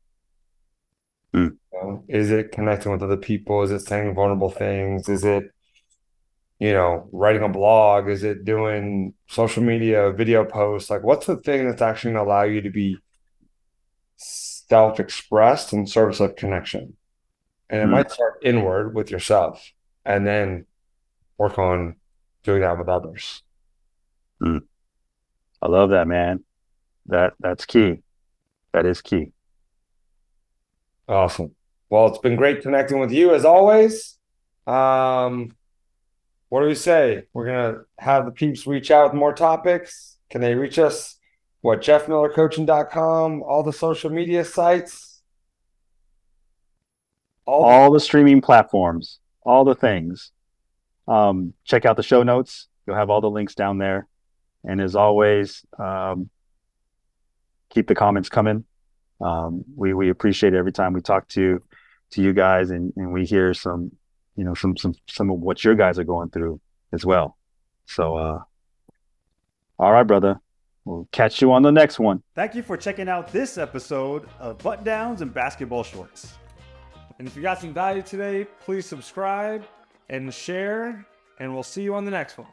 Mm. 1.33 1.57
You 1.73 1.79
know, 1.83 2.05
is 2.09 2.31
it 2.31 2.53
connecting 2.53 2.93
with 2.93 3.03
other 3.03 3.17
people? 3.17 3.63
Is 3.63 3.71
it 3.71 3.81
saying 3.81 4.15
vulnerable 4.15 4.51
things? 4.51 5.09
Is 5.09 5.25
it, 5.25 5.45
you 6.59 6.73
know, 6.73 7.09
writing 7.13 7.43
a 7.43 7.49
blog? 7.49 8.09
Is 8.09 8.25
it 8.25 8.45
doing 8.45 9.15
social 9.29 9.63
media, 9.63 10.11
video 10.11 10.45
posts? 10.45 10.91
Like, 10.91 11.05
what's 11.05 11.27
the 11.27 11.37
thing 11.37 11.69
that's 11.69 11.83
actually 11.83 12.13
going 12.13 12.25
to 12.25 12.29
allow 12.29 12.43
you 12.43 12.63
to 12.63 12.71
be 12.71 12.99
self-expressed 14.17 15.73
in 15.73 15.87
service 15.87 16.21
of 16.21 16.37
connection? 16.37 16.97
And 17.69 17.81
it 17.83 17.87
Mm. 17.87 17.91
might 17.91 18.11
start 18.11 18.39
inward 18.43 18.95
with 18.95 19.11
yourself 19.11 19.73
and 20.05 20.27
then 20.27 20.67
work 21.39 21.59
on 21.59 21.97
doing 22.43 22.61
that 22.61 22.79
with 22.79 22.89
others. 22.89 23.43
I 24.43 25.69
love 25.69 25.91
that, 25.91 26.07
man. 26.07 26.45
That 27.07 27.35
that's 27.41 27.65
key. 27.65 28.03
That 28.73 28.85
is 28.87 29.01
key. 29.01 29.33
Awesome. 31.09 31.55
Well, 31.89 32.07
it's 32.09 32.19
been 32.19 32.37
great 32.37 32.63
connecting 32.63 32.99
with 32.99 33.13
you 33.13 33.35
as 33.35 33.45
always. 33.45 34.19
Um, 34.67 35.57
what 36.49 36.61
do 36.61 36.67
we 36.67 36.75
say? 36.75 37.25
We're 37.33 37.47
gonna 37.47 37.79
have 37.99 38.27
the 38.27 38.33
peeps 38.33 38.67
reach 38.67 38.91
out 38.91 39.13
with 39.13 39.19
more 39.19 39.33
topics. 39.33 40.19
Can 40.31 40.41
they 40.41 40.55
reach 40.55 40.79
us? 40.79 41.19
What, 41.61 41.81
jeffmillercoaching.com, 41.81 43.43
all 43.43 43.63
the 43.63 43.73
social 43.73 44.11
media 44.11 44.45
sites? 44.45 45.23
All, 47.45 47.65
All 47.65 47.91
the 47.93 48.01
streaming 48.01 48.41
platforms, 48.41 49.21
all 49.43 49.65
the 49.65 49.75
things. 49.75 50.33
Um, 51.09 51.55
check 51.65 51.85
out 51.85 51.97
the 51.97 52.03
show 52.03 52.23
notes. 52.23 52.69
You'll 52.87 52.97
have 52.97 53.11
all 53.11 53.21
the 53.21 53.31
links 53.31 53.55
down 53.55 53.79
there. 53.79 54.09
And 54.65 54.81
as 54.81 54.97
always, 54.97 55.65
um, 55.79 56.29
keep 57.71 57.87
the 57.87 57.95
comments 57.95 58.29
coming. 58.29 58.65
Um, 59.21 59.65
we 59.77 59.95
we 59.95 60.11
appreciate 60.11 60.55
every 60.55 60.73
time 60.73 60.93
we 60.93 61.01
talk 61.01 61.29
to 61.29 61.63
to 62.11 62.23
you 62.23 62.33
guys 62.33 62.71
and, 62.71 62.93
and 62.97 63.13
we 63.13 63.25
hear 63.25 63.55
some 63.55 63.93
you 64.37 64.45
know 64.45 64.55
some 64.55 64.77
some 64.77 64.95
some 65.09 65.31
of 65.31 65.41
what 65.41 65.65
your 65.65 65.75
guys 65.75 65.99
are 65.99 66.05
going 66.05 66.31
through 66.31 66.61
as 66.93 67.05
well. 67.07 67.37
So 67.87 68.17
uh 68.17 68.41
all 69.79 69.93
right, 69.93 70.07
brother. 70.07 70.41
We'll 70.87 71.09
catch 71.11 71.43
you 71.43 71.53
on 71.53 71.63
the 71.63 71.73
next 71.73 71.99
one. 71.99 72.23
Thank 72.37 72.55
you 72.55 72.63
for 72.63 72.77
checking 72.77 73.09
out 73.09 73.33
this 73.33 73.59
episode 73.59 74.29
of 74.39 74.59
Button 74.59 74.85
Downs 74.85 75.21
and 75.21 75.35
Basketball 75.35 75.83
Shorts. 75.83 76.35
And 77.19 77.27
if 77.27 77.35
you 77.35 77.43
got 77.43 77.61
some 77.61 77.75
value 77.75 78.03
today, 78.03 78.47
please 78.61 78.87
subscribe 78.87 79.65
and 80.11 80.33
share, 80.33 81.05
and 81.41 81.53
we'll 81.53 81.65
see 81.65 81.83
you 81.83 81.97
on 81.97 82.05
the 82.05 82.13
next 82.13 82.39
one. 82.39 82.47